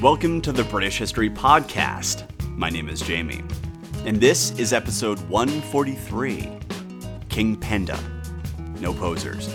Welcome 0.00 0.40
to 0.42 0.52
the 0.52 0.62
British 0.62 0.98
History 0.98 1.28
Podcast. 1.28 2.24
My 2.56 2.70
name 2.70 2.88
is 2.88 3.00
Jamie, 3.00 3.42
and 4.04 4.20
this 4.20 4.56
is 4.56 4.72
episode 4.72 5.18
143 5.28 6.56
King 7.28 7.56
Penda. 7.56 7.98
No 8.78 8.94
posers. 8.94 9.52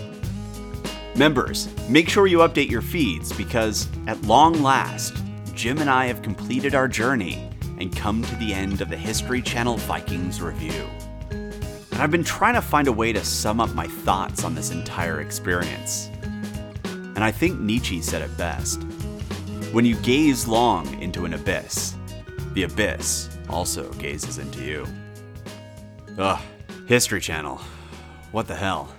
Members, 1.16 1.70
make 1.88 2.10
sure 2.10 2.28
you 2.28 2.39
update 2.39 2.70
your 2.70 2.82
feeds 2.82 3.32
because, 3.32 3.88
at 4.06 4.21
long 4.24 4.61
last, 4.61 5.16
Jim 5.54 5.78
and 5.78 5.89
I 5.89 6.07
have 6.07 6.21
completed 6.21 6.75
our 6.75 6.89
journey 6.89 7.50
and 7.80 7.96
come 7.96 8.21
to 8.21 8.36
the 8.36 8.54
end 8.54 8.82
of 8.82 8.89
the 8.89 8.98
History 8.98 9.41
Channel 9.41 9.78
Vikings 9.78 10.41
review. 10.41 10.89
And 11.32 12.02
I've 12.02 12.12
been 12.12 12.21
trying 12.21 12.55
to 12.55 12.62
find 12.62 12.89
a 12.89 12.91
way 12.91 13.14
to 13.14 13.23
sum 13.23 13.62
up 13.62 13.73
my 13.73 13.88
thoughts 13.88 14.44
on 14.44 14.55
this 14.55 14.71
entire 14.71 15.21
experience. 15.21 16.10
And 16.84 17.23
I 17.23 17.32
think 17.32 17.61
Nietzsche 17.61 18.02
said 18.02 18.21
it 18.21 18.38
best. 18.38 18.86
When 19.73 19.86
you 19.86 19.95
gaze 19.95 20.47
long 20.47 21.01
into 21.01 21.25
an 21.25 21.33
abyss, 21.33 21.95
the 22.54 22.61
abyss 22.61 23.36
also 23.50 23.91
gazes 23.93 24.37
into 24.37 24.63
you. 24.63 24.87
Ugh, 26.15 26.39
History 26.86 27.19
Channel. 27.19 27.59
What 28.32 28.47
the 28.47 28.55
hell? 28.55 28.93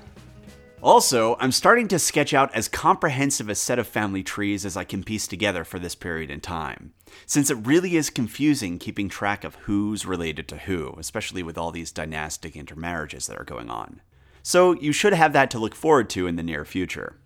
Also, 0.82 1.36
I'm 1.38 1.52
starting 1.52 1.86
to 1.86 2.00
sketch 2.00 2.34
out 2.34 2.52
as 2.56 2.66
comprehensive 2.66 3.48
a 3.48 3.54
set 3.54 3.78
of 3.78 3.86
family 3.86 4.24
trees 4.24 4.66
as 4.66 4.76
I 4.76 4.82
can 4.82 5.04
piece 5.04 5.28
together 5.28 5.62
for 5.62 5.78
this 5.78 5.94
period 5.94 6.28
in 6.28 6.40
time, 6.40 6.92
since 7.24 7.50
it 7.50 7.64
really 7.64 7.94
is 7.94 8.10
confusing 8.10 8.80
keeping 8.80 9.08
track 9.08 9.44
of 9.44 9.54
who's 9.66 10.04
related 10.04 10.48
to 10.48 10.56
who, 10.56 10.96
especially 10.98 11.44
with 11.44 11.56
all 11.56 11.70
these 11.70 11.92
dynastic 11.92 12.56
intermarriages 12.56 13.28
that 13.28 13.38
are 13.40 13.44
going 13.44 13.70
on. 13.70 14.00
So, 14.42 14.72
you 14.72 14.90
should 14.90 15.12
have 15.12 15.34
that 15.34 15.52
to 15.52 15.58
look 15.60 15.76
forward 15.76 16.10
to 16.10 16.26
in 16.26 16.34
the 16.34 16.42
near 16.42 16.64
future. 16.64 17.20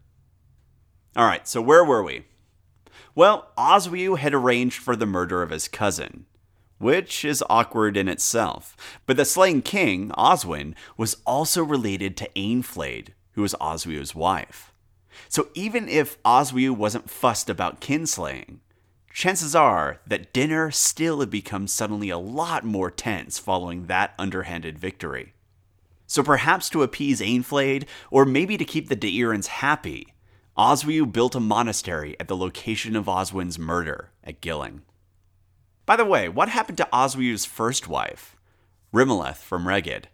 Alright, 1.16 1.48
so 1.48 1.62
where 1.62 1.82
were 1.82 2.02
we? 2.02 2.26
Well, 3.14 3.52
Oswiu 3.56 4.18
had 4.18 4.34
arranged 4.34 4.78
for 4.78 4.96
the 4.96 5.06
murder 5.06 5.42
of 5.42 5.50
his 5.50 5.68
cousin, 5.68 6.26
which 6.78 7.24
is 7.24 7.44
awkward 7.50 7.96
in 7.96 8.08
itself. 8.08 8.76
But 9.06 9.16
the 9.16 9.24
slain 9.24 9.62
king, 9.62 10.10
Oswin, 10.10 10.74
was 10.96 11.16
also 11.26 11.62
related 11.62 12.16
to 12.18 12.30
Eanflaed, 12.36 13.08
who 13.32 13.42
was 13.42 13.54
Oswiu's 13.60 14.14
wife. 14.14 14.72
So 15.28 15.48
even 15.54 15.88
if 15.88 16.22
Oswiu 16.22 16.76
wasn't 16.76 17.10
fussed 17.10 17.50
about 17.50 17.80
kinslaying, 17.80 18.58
chances 19.12 19.54
are 19.54 20.00
that 20.06 20.32
dinner 20.32 20.70
still 20.70 21.20
had 21.20 21.30
become 21.30 21.66
suddenly 21.66 22.10
a 22.10 22.18
lot 22.18 22.64
more 22.64 22.90
tense 22.90 23.38
following 23.38 23.86
that 23.86 24.14
underhanded 24.18 24.78
victory. 24.78 25.34
So 26.06 26.22
perhaps 26.22 26.70
to 26.70 26.82
appease 26.82 27.20
Eanflaed, 27.20 27.84
or 28.10 28.24
maybe 28.24 28.56
to 28.56 28.64
keep 28.64 28.88
the 28.88 28.96
Deirans 28.96 29.46
happy, 29.46 30.14
Oswiu 30.58 31.10
built 31.10 31.36
a 31.36 31.40
monastery 31.40 32.16
at 32.18 32.26
the 32.26 32.36
location 32.36 32.96
of 32.96 33.08
Oswin's 33.08 33.60
murder 33.60 34.10
at 34.24 34.40
Gilling. 34.40 34.82
By 35.86 35.94
the 35.94 36.04
way, 36.04 36.28
what 36.28 36.48
happened 36.48 36.78
to 36.78 36.88
Oswiu's 36.92 37.44
first 37.44 37.86
wife, 37.86 38.34
Rimeleth 38.92 39.36
from 39.36 39.66
Rheged? 39.66 40.06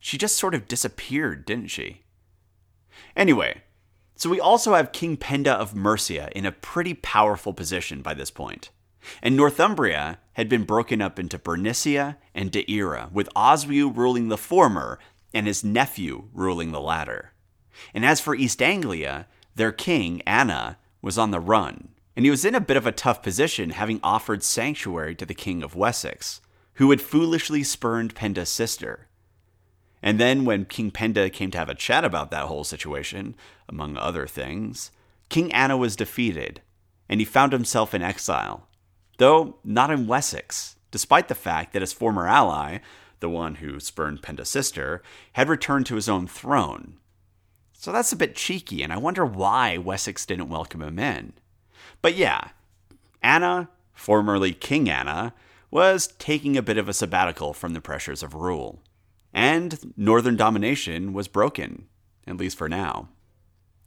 She 0.00 0.18
just 0.18 0.36
sort 0.36 0.56
of 0.56 0.66
disappeared, 0.66 1.44
didn't 1.46 1.68
she? 1.68 2.02
Anyway, 3.14 3.62
so 4.16 4.28
we 4.28 4.40
also 4.40 4.74
have 4.74 4.90
King 4.90 5.16
Penda 5.16 5.52
of 5.52 5.76
Mercia 5.76 6.30
in 6.34 6.44
a 6.44 6.52
pretty 6.52 6.94
powerful 6.94 7.52
position 7.52 8.02
by 8.02 8.12
this 8.12 8.30
point. 8.32 8.70
And 9.22 9.36
Northumbria 9.36 10.18
had 10.32 10.48
been 10.48 10.64
broken 10.64 11.00
up 11.00 11.16
into 11.16 11.38
Bernicia 11.38 12.16
and 12.34 12.50
Deira, 12.50 13.12
with 13.12 13.32
Oswiu 13.36 13.96
ruling 13.96 14.28
the 14.28 14.36
former 14.36 14.98
and 15.32 15.46
his 15.46 15.62
nephew 15.62 16.24
ruling 16.34 16.72
the 16.72 16.80
latter. 16.80 17.34
And 17.94 18.04
as 18.04 18.20
for 18.20 18.34
East 18.34 18.60
Anglia, 18.60 19.28
their 19.54 19.72
king, 19.72 20.22
Anna, 20.22 20.78
was 21.02 21.18
on 21.18 21.30
the 21.30 21.40
run, 21.40 21.88
and 22.16 22.24
he 22.24 22.30
was 22.30 22.44
in 22.44 22.54
a 22.54 22.60
bit 22.60 22.76
of 22.76 22.86
a 22.86 22.92
tough 22.92 23.22
position 23.22 23.70
having 23.70 24.00
offered 24.02 24.42
sanctuary 24.42 25.14
to 25.14 25.26
the 25.26 25.34
king 25.34 25.62
of 25.62 25.74
Wessex, 25.74 26.40
who 26.74 26.90
had 26.90 27.00
foolishly 27.00 27.62
spurned 27.62 28.14
Penda's 28.14 28.48
sister. 28.48 29.08
And 30.02 30.18
then, 30.18 30.44
when 30.44 30.64
King 30.64 30.90
Penda 30.90 31.28
came 31.28 31.50
to 31.50 31.58
have 31.58 31.68
a 31.68 31.74
chat 31.74 32.04
about 32.04 32.30
that 32.30 32.46
whole 32.46 32.64
situation, 32.64 33.34
among 33.68 33.96
other 33.96 34.26
things, 34.26 34.90
King 35.28 35.52
Anna 35.52 35.76
was 35.76 35.94
defeated, 35.94 36.62
and 37.08 37.20
he 37.20 37.26
found 37.26 37.52
himself 37.52 37.92
in 37.92 38.02
exile, 38.02 38.66
though 39.18 39.58
not 39.62 39.90
in 39.90 40.06
Wessex, 40.06 40.76
despite 40.90 41.28
the 41.28 41.34
fact 41.34 41.72
that 41.72 41.82
his 41.82 41.92
former 41.92 42.26
ally, 42.26 42.78
the 43.20 43.28
one 43.28 43.56
who 43.56 43.78
spurned 43.78 44.22
Penda's 44.22 44.48
sister, 44.48 45.02
had 45.34 45.48
returned 45.48 45.86
to 45.86 45.96
his 45.96 46.08
own 46.08 46.26
throne, 46.26 46.96
so 47.80 47.92
that's 47.92 48.12
a 48.12 48.16
bit 48.16 48.36
cheeky, 48.36 48.82
and 48.82 48.92
I 48.92 48.98
wonder 48.98 49.24
why 49.24 49.78
Wessex 49.78 50.26
didn't 50.26 50.50
welcome 50.50 50.82
him 50.82 50.98
in. 50.98 51.32
But 52.02 52.14
yeah, 52.14 52.48
Anna, 53.22 53.70
formerly 53.94 54.52
King 54.52 54.90
Anna, 54.90 55.32
was 55.70 56.08
taking 56.18 56.58
a 56.58 56.62
bit 56.62 56.76
of 56.76 56.90
a 56.90 56.92
sabbatical 56.92 57.54
from 57.54 57.72
the 57.72 57.80
pressures 57.80 58.22
of 58.22 58.34
rule. 58.34 58.82
And 59.32 59.94
northern 59.96 60.36
domination 60.36 61.14
was 61.14 61.26
broken, 61.26 61.86
at 62.26 62.36
least 62.36 62.58
for 62.58 62.68
now. 62.68 63.08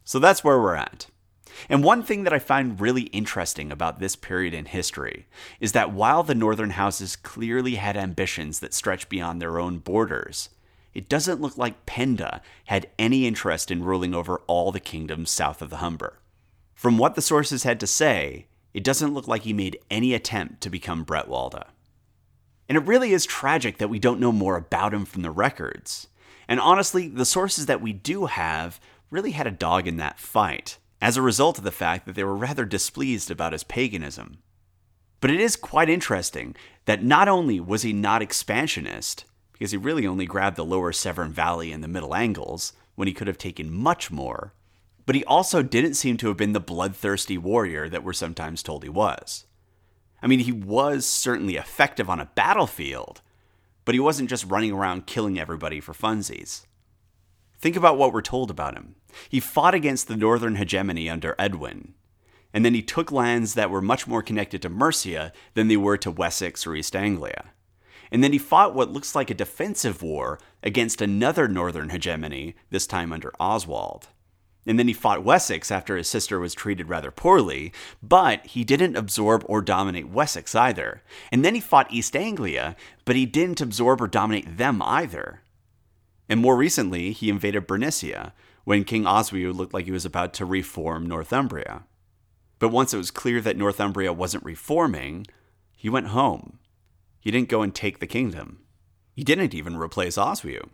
So 0.02 0.18
that's 0.18 0.42
where 0.42 0.60
we're 0.60 0.74
at. 0.74 1.06
And 1.68 1.84
one 1.84 2.02
thing 2.02 2.24
that 2.24 2.32
I 2.32 2.40
find 2.40 2.80
really 2.80 3.02
interesting 3.02 3.70
about 3.70 4.00
this 4.00 4.16
period 4.16 4.54
in 4.54 4.64
history 4.64 5.28
is 5.60 5.70
that 5.70 5.92
while 5.92 6.24
the 6.24 6.34
northern 6.34 6.70
houses 6.70 7.14
clearly 7.14 7.76
had 7.76 7.96
ambitions 7.96 8.58
that 8.58 8.74
stretched 8.74 9.08
beyond 9.08 9.40
their 9.40 9.60
own 9.60 9.78
borders, 9.78 10.48
it 10.94 11.08
doesn't 11.08 11.40
look 11.40 11.58
like 11.58 11.86
Penda 11.86 12.40
had 12.66 12.88
any 12.98 13.26
interest 13.26 13.70
in 13.70 13.84
ruling 13.84 14.14
over 14.14 14.38
all 14.46 14.70
the 14.70 14.80
kingdoms 14.80 15.30
south 15.30 15.60
of 15.60 15.70
the 15.70 15.78
Humber. 15.78 16.18
From 16.74 16.98
what 16.98 17.14
the 17.14 17.22
sources 17.22 17.64
had 17.64 17.80
to 17.80 17.86
say, 17.86 18.46
it 18.72 18.84
doesn't 18.84 19.14
look 19.14 19.28
like 19.28 19.42
he 19.42 19.52
made 19.52 19.78
any 19.90 20.14
attempt 20.14 20.60
to 20.62 20.70
become 20.70 21.04
Bretwalda. 21.04 21.66
And 22.68 22.78
it 22.78 22.86
really 22.86 23.12
is 23.12 23.26
tragic 23.26 23.78
that 23.78 23.90
we 23.90 23.98
don't 23.98 24.20
know 24.20 24.32
more 24.32 24.56
about 24.56 24.94
him 24.94 25.04
from 25.04 25.22
the 25.22 25.30
records. 25.30 26.08
And 26.48 26.60
honestly, 26.60 27.08
the 27.08 27.24
sources 27.24 27.66
that 27.66 27.80
we 27.80 27.92
do 27.92 28.26
have 28.26 28.80
really 29.10 29.32
had 29.32 29.46
a 29.46 29.52
dog 29.52 29.86
in 29.86 29.96
that 29.98 30.18
fight, 30.18 30.78
as 31.00 31.16
a 31.16 31.22
result 31.22 31.58
of 31.58 31.64
the 31.64 31.70
fact 31.70 32.06
that 32.06 32.14
they 32.14 32.24
were 32.24 32.36
rather 32.36 32.64
displeased 32.64 33.30
about 33.30 33.52
his 33.52 33.64
paganism. 33.64 34.38
But 35.20 35.30
it 35.30 35.40
is 35.40 35.56
quite 35.56 35.88
interesting 35.88 36.54
that 36.84 37.02
not 37.02 37.28
only 37.28 37.60
was 37.60 37.82
he 37.82 37.92
not 37.92 38.22
expansionist, 38.22 39.24
because 39.64 39.72
he 39.72 39.78
really 39.78 40.06
only 40.06 40.26
grabbed 40.26 40.58
the 40.58 40.64
lower 40.64 40.92
Severn 40.92 41.32
Valley 41.32 41.72
and 41.72 41.82
the 41.82 41.88
Middle 41.88 42.14
Angles 42.14 42.74
when 42.96 43.08
he 43.08 43.14
could 43.14 43.26
have 43.26 43.38
taken 43.38 43.72
much 43.72 44.10
more. 44.10 44.52
But 45.06 45.14
he 45.14 45.24
also 45.24 45.62
didn't 45.62 45.94
seem 45.94 46.18
to 46.18 46.28
have 46.28 46.36
been 46.36 46.52
the 46.52 46.60
bloodthirsty 46.60 47.38
warrior 47.38 47.88
that 47.88 48.04
we're 48.04 48.12
sometimes 48.12 48.62
told 48.62 48.82
he 48.82 48.90
was. 48.90 49.46
I 50.20 50.26
mean, 50.26 50.40
he 50.40 50.52
was 50.52 51.06
certainly 51.06 51.56
effective 51.56 52.10
on 52.10 52.20
a 52.20 52.28
battlefield, 52.34 53.22
but 53.86 53.94
he 53.94 54.00
wasn't 54.00 54.28
just 54.28 54.44
running 54.44 54.70
around 54.70 55.06
killing 55.06 55.38
everybody 55.38 55.80
for 55.80 55.94
funsies. 55.94 56.66
Think 57.58 57.74
about 57.74 57.96
what 57.96 58.12
we're 58.12 58.20
told 58.20 58.50
about 58.50 58.76
him. 58.76 58.96
He 59.30 59.40
fought 59.40 59.72
against 59.72 60.08
the 60.08 60.16
northern 60.18 60.56
hegemony 60.56 61.08
under 61.08 61.34
Edwin, 61.38 61.94
and 62.52 62.66
then 62.66 62.74
he 62.74 62.82
took 62.82 63.10
lands 63.10 63.54
that 63.54 63.70
were 63.70 63.80
much 63.80 64.06
more 64.06 64.20
connected 64.20 64.60
to 64.60 64.68
Mercia 64.68 65.32
than 65.54 65.68
they 65.68 65.78
were 65.78 65.96
to 65.96 66.10
Wessex 66.10 66.66
or 66.66 66.76
East 66.76 66.94
Anglia 66.94 67.46
and 68.14 68.22
then 68.22 68.32
he 68.32 68.38
fought 68.38 68.76
what 68.76 68.92
looks 68.92 69.16
like 69.16 69.28
a 69.28 69.34
defensive 69.34 70.00
war 70.00 70.38
against 70.62 71.02
another 71.02 71.48
northern 71.48 71.88
hegemony, 71.88 72.54
this 72.70 72.86
time 72.86 73.12
under 73.12 73.32
Oswald. 73.40 74.06
And 74.64 74.78
then 74.78 74.86
he 74.86 74.94
fought 74.94 75.24
Wessex 75.24 75.72
after 75.72 75.96
his 75.96 76.06
sister 76.06 76.38
was 76.38 76.54
treated 76.54 76.88
rather 76.88 77.10
poorly, 77.10 77.72
but 78.00 78.46
he 78.46 78.62
didn't 78.62 78.94
absorb 78.94 79.44
or 79.48 79.60
dominate 79.60 80.10
Wessex 80.10 80.54
either. 80.54 81.02
And 81.32 81.44
then 81.44 81.56
he 81.56 81.60
fought 81.60 81.92
East 81.92 82.14
Anglia, 82.14 82.76
but 83.04 83.16
he 83.16 83.26
didn't 83.26 83.60
absorb 83.60 84.00
or 84.00 84.06
dominate 84.06 84.58
them 84.58 84.80
either. 84.80 85.40
And 86.28 86.38
more 86.38 86.56
recently, 86.56 87.10
he 87.10 87.28
invaded 87.28 87.66
Bernicia, 87.66 88.30
when 88.62 88.84
King 88.84 89.06
Oswiu 89.06 89.52
looked 89.52 89.74
like 89.74 89.86
he 89.86 89.90
was 89.90 90.04
about 90.04 90.32
to 90.34 90.44
reform 90.44 91.04
Northumbria. 91.04 91.82
But 92.60 92.68
once 92.68 92.94
it 92.94 92.98
was 92.98 93.10
clear 93.10 93.40
that 93.40 93.56
Northumbria 93.56 94.12
wasn't 94.12 94.44
reforming, 94.44 95.26
he 95.74 95.88
went 95.88 96.06
home 96.06 96.60
he 97.24 97.30
didn't 97.30 97.48
go 97.48 97.62
and 97.62 97.74
take 97.74 97.98
the 97.98 98.06
kingdom. 98.06 98.60
He 99.14 99.24
didn't 99.24 99.54
even 99.54 99.78
replace 99.78 100.16
Oswiu. 100.18 100.68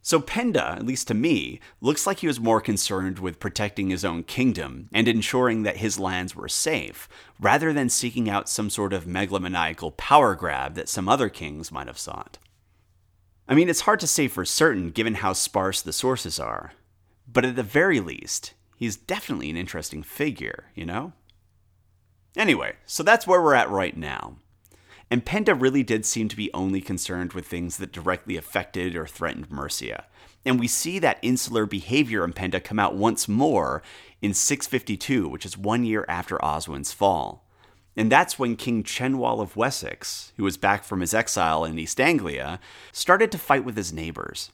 So 0.00 0.20
Penda, 0.20 0.76
at 0.78 0.86
least 0.86 1.08
to 1.08 1.14
me, 1.14 1.58
looks 1.80 2.06
like 2.06 2.20
he 2.20 2.28
was 2.28 2.38
more 2.38 2.60
concerned 2.60 3.18
with 3.18 3.40
protecting 3.40 3.90
his 3.90 4.04
own 4.04 4.22
kingdom 4.22 4.88
and 4.92 5.08
ensuring 5.08 5.64
that 5.64 5.78
his 5.78 5.98
lands 5.98 6.36
were 6.36 6.48
safe, 6.48 7.08
rather 7.40 7.72
than 7.72 7.88
seeking 7.88 8.30
out 8.30 8.48
some 8.48 8.70
sort 8.70 8.92
of 8.92 9.06
megalomaniacal 9.06 9.96
power 9.96 10.36
grab 10.36 10.74
that 10.76 10.88
some 10.88 11.08
other 11.08 11.28
kings 11.28 11.72
might 11.72 11.88
have 11.88 11.98
sought. 11.98 12.38
I 13.48 13.56
mean, 13.56 13.68
it's 13.68 13.80
hard 13.80 13.98
to 13.98 14.06
say 14.06 14.28
for 14.28 14.44
certain 14.44 14.90
given 14.90 15.14
how 15.14 15.32
sparse 15.32 15.82
the 15.82 15.92
sources 15.92 16.38
are, 16.38 16.74
but 17.26 17.44
at 17.44 17.56
the 17.56 17.64
very 17.64 17.98
least, 17.98 18.54
he's 18.76 18.96
definitely 18.96 19.50
an 19.50 19.56
interesting 19.56 20.04
figure, 20.04 20.66
you 20.76 20.86
know? 20.86 21.14
Anyway, 22.36 22.74
so 22.86 23.02
that's 23.02 23.26
where 23.26 23.42
we're 23.42 23.54
at 23.54 23.70
right 23.70 23.96
now. 23.96 24.36
And 25.10 25.24
Penda 25.24 25.54
really 25.54 25.82
did 25.82 26.04
seem 26.04 26.28
to 26.28 26.36
be 26.36 26.52
only 26.52 26.80
concerned 26.80 27.32
with 27.32 27.46
things 27.46 27.76
that 27.76 27.92
directly 27.92 28.36
affected 28.36 28.96
or 28.96 29.06
threatened 29.06 29.50
Mercia. 29.50 30.04
And 30.44 30.58
we 30.58 30.68
see 30.68 30.98
that 30.98 31.18
insular 31.22 31.66
behavior 31.66 32.24
in 32.24 32.32
Penda 32.32 32.60
come 32.60 32.78
out 32.78 32.96
once 32.96 33.28
more 33.28 33.82
in 34.20 34.34
652, 34.34 35.28
which 35.28 35.46
is 35.46 35.58
one 35.58 35.84
year 35.84 36.04
after 36.08 36.44
Oswin's 36.44 36.92
fall. 36.92 37.44
And 37.96 38.12
that's 38.12 38.38
when 38.38 38.56
King 38.56 38.84
Cenwalh 38.84 39.40
of 39.40 39.56
Wessex, 39.56 40.32
who 40.36 40.44
was 40.44 40.56
back 40.56 40.84
from 40.84 41.00
his 41.00 41.14
exile 41.14 41.64
in 41.64 41.78
East 41.78 42.00
Anglia, 42.00 42.60
started 42.92 43.32
to 43.32 43.38
fight 43.38 43.64
with 43.64 43.76
his 43.76 43.92
neighbors. 43.92 44.50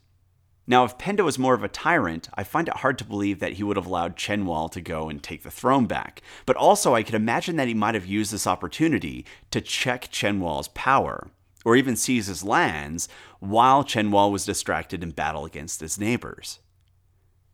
Now, 0.72 0.84
if 0.84 0.96
Penda 0.96 1.22
was 1.22 1.38
more 1.38 1.52
of 1.52 1.62
a 1.62 1.68
tyrant, 1.68 2.30
I 2.32 2.44
find 2.44 2.66
it 2.66 2.78
hard 2.78 2.96
to 2.96 3.04
believe 3.04 3.40
that 3.40 3.52
he 3.52 3.62
would 3.62 3.76
have 3.76 3.84
allowed 3.84 4.16
Cenwalh 4.16 4.72
to 4.72 4.80
go 4.80 5.10
and 5.10 5.22
take 5.22 5.42
the 5.42 5.50
throne 5.50 5.84
back. 5.84 6.22
But 6.46 6.56
also, 6.56 6.94
I 6.94 7.02
could 7.02 7.14
imagine 7.14 7.56
that 7.56 7.68
he 7.68 7.74
might 7.74 7.94
have 7.94 8.06
used 8.06 8.32
this 8.32 8.46
opportunity 8.46 9.26
to 9.50 9.60
check 9.60 10.04
Cenwalh's 10.10 10.68
power, 10.68 11.28
or 11.62 11.76
even 11.76 11.94
seize 11.94 12.26
his 12.26 12.42
lands, 12.42 13.06
while 13.38 13.84
Cenwalh 13.84 14.32
was 14.32 14.46
distracted 14.46 15.02
in 15.02 15.10
battle 15.10 15.44
against 15.44 15.82
his 15.82 16.00
neighbors. 16.00 16.60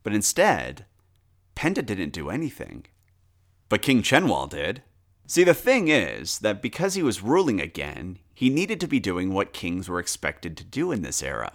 But 0.01 0.13
instead, 0.13 0.85
Penda 1.55 1.81
didn't 1.81 2.13
do 2.13 2.29
anything. 2.29 2.85
But 3.67 3.81
King 3.81 4.01
Cenwalh 4.01 4.49
did. 4.49 4.81
See, 5.27 5.43
the 5.43 5.53
thing 5.53 5.89
is 5.89 6.39
that 6.39 6.61
because 6.61 6.93
he 6.93 7.03
was 7.03 7.21
ruling 7.21 7.59
again, 7.59 8.19
he 8.33 8.49
needed 8.49 8.79
to 8.79 8.87
be 8.87 9.01
doing 9.01 9.33
what 9.33 9.51
kings 9.51 9.89
were 9.89 9.99
expected 9.99 10.55
to 10.55 10.63
do 10.63 10.93
in 10.93 11.01
this 11.01 11.21
era. 11.21 11.51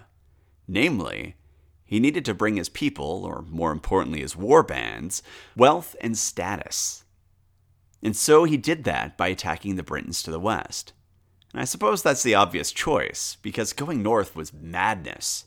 Namely, 0.69 1.37
he 1.95 2.01
needed 2.01 2.25
to 2.25 2.35
bring 2.35 2.57
his 2.57 2.69
people, 2.69 3.25
or 3.25 3.45
more 3.49 3.71
importantly, 3.71 4.21
his 4.21 4.35
war 4.35 4.65
bands, 4.65 5.23
wealth 5.57 5.95
and 6.01 6.19
status. 6.19 7.05
And 8.03 8.17
so 8.17 8.43
he 8.43 8.57
did 8.57 8.83
that 8.83 9.17
by 9.17 9.29
attacking 9.29 9.77
the 9.77 9.85
Britons 9.85 10.21
to 10.25 10.33
the 10.33 10.41
west. 10.41 10.93
And 11.53 11.63
I 11.63 11.65
suppose 11.65 12.03
that's 12.03 12.25
the 12.25 12.35
obvious 12.35 12.73
choice, 12.73 13.37
because 13.43 13.73
going 13.73 14.03
north 14.03 14.35
was 14.35 14.53
madness. 14.53 15.45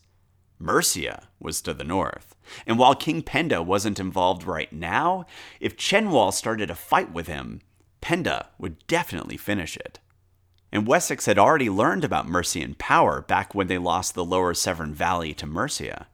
Mercia 0.57 1.27
was 1.37 1.61
to 1.63 1.73
the 1.73 1.83
north. 1.83 2.33
And 2.65 2.79
while 2.79 2.95
King 2.95 3.23
Penda 3.23 3.61
wasn't 3.61 3.99
involved 3.99 4.45
right 4.45 4.71
now, 4.71 5.25
if 5.59 5.75
Cenwalh 5.75 6.31
started 6.31 6.69
a 6.69 6.75
fight 6.75 7.11
with 7.11 7.27
him, 7.27 7.59
Penda 7.99 8.51
would 8.57 8.87
definitely 8.87 9.35
finish 9.35 9.75
it. 9.75 9.99
And 10.71 10.87
Wessex 10.87 11.25
had 11.25 11.37
already 11.37 11.69
learned 11.69 12.05
about 12.05 12.29
Mercian 12.29 12.75
power 12.75 13.21
back 13.21 13.53
when 13.53 13.67
they 13.67 13.77
lost 13.77 14.15
the 14.15 14.23
lower 14.23 14.53
Severn 14.53 14.93
Valley 14.93 15.33
to 15.33 15.45
Mercia. 15.45 16.07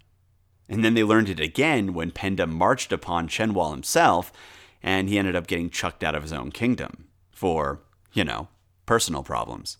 And 0.74 0.84
then 0.84 0.96
they 0.96 1.04
learned 1.04 1.30
it 1.30 1.40
again 1.40 1.94
when 1.94 2.10
Penda 2.10 2.48
marched 2.48 2.92
upon 2.92 3.28
Cenwalh 3.28 3.70
himself, 3.70 4.34
and 4.82 5.08
he 5.08 5.20
ended 5.20 5.36
up 5.36 5.46
getting 5.46 5.70
chucked 5.70 6.04
out 6.04 6.16
of 6.16 6.24
his 6.24 6.34
own 6.34 6.52
kingdom 6.52 7.10
for, 7.32 7.82
you 8.12 8.24
know, 8.24 8.48
personal 8.88 9.22
problems. 9.22 9.78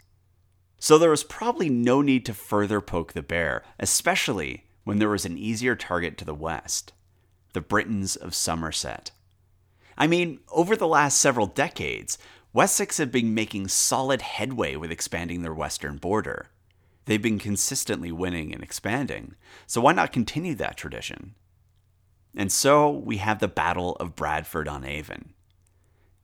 So 0.78 1.00
there 1.00 1.10
was 1.10 1.24
probably 1.24 1.68
no 1.68 2.04
need 2.04 2.28
to 2.28 2.34
further 2.36 2.80
poke 2.80 3.14
the 3.14 3.24
bear, 3.24 3.64
especially 3.80 4.66
when 4.84 5.00
there 5.00 5.10
was 5.10 5.26
an 5.26 5.36
easier 5.36 5.76
target 5.76 6.16
to 6.20 6.26
the 6.26 6.36
west 6.36 6.94
the 7.54 7.62
Britons 7.62 8.16
of 8.16 8.36
Somerset. 8.36 9.10
I 9.98 10.06
mean, 10.06 10.42
over 10.52 10.76
the 10.76 10.88
last 10.88 11.20
several 11.20 11.48
decades, 11.48 12.20
Wessex 12.54 13.00
have 13.00 13.12
been 13.12 13.34
making 13.34 13.68
solid 13.70 14.22
headway 14.22 14.76
with 14.76 14.92
expanding 14.92 15.42
their 15.42 15.56
western 15.56 15.98
border. 15.98 16.52
They've 17.06 17.22
been 17.22 17.40
consistently 17.40 18.12
winning 18.12 18.54
and 18.54 18.64
expanding, 18.64 19.36
so 19.68 19.82
why 19.82 19.94
not 19.94 20.14
continue 20.14 20.56
that 20.56 20.78
tradition? 20.78 21.36
And 22.36 22.52
so 22.52 22.90
we 22.90 23.18
have 23.18 23.40
the 23.40 23.48
Battle 23.48 23.96
of 23.98 24.16
Bradford 24.16 24.68
on 24.68 24.86
Avon. 24.86 25.34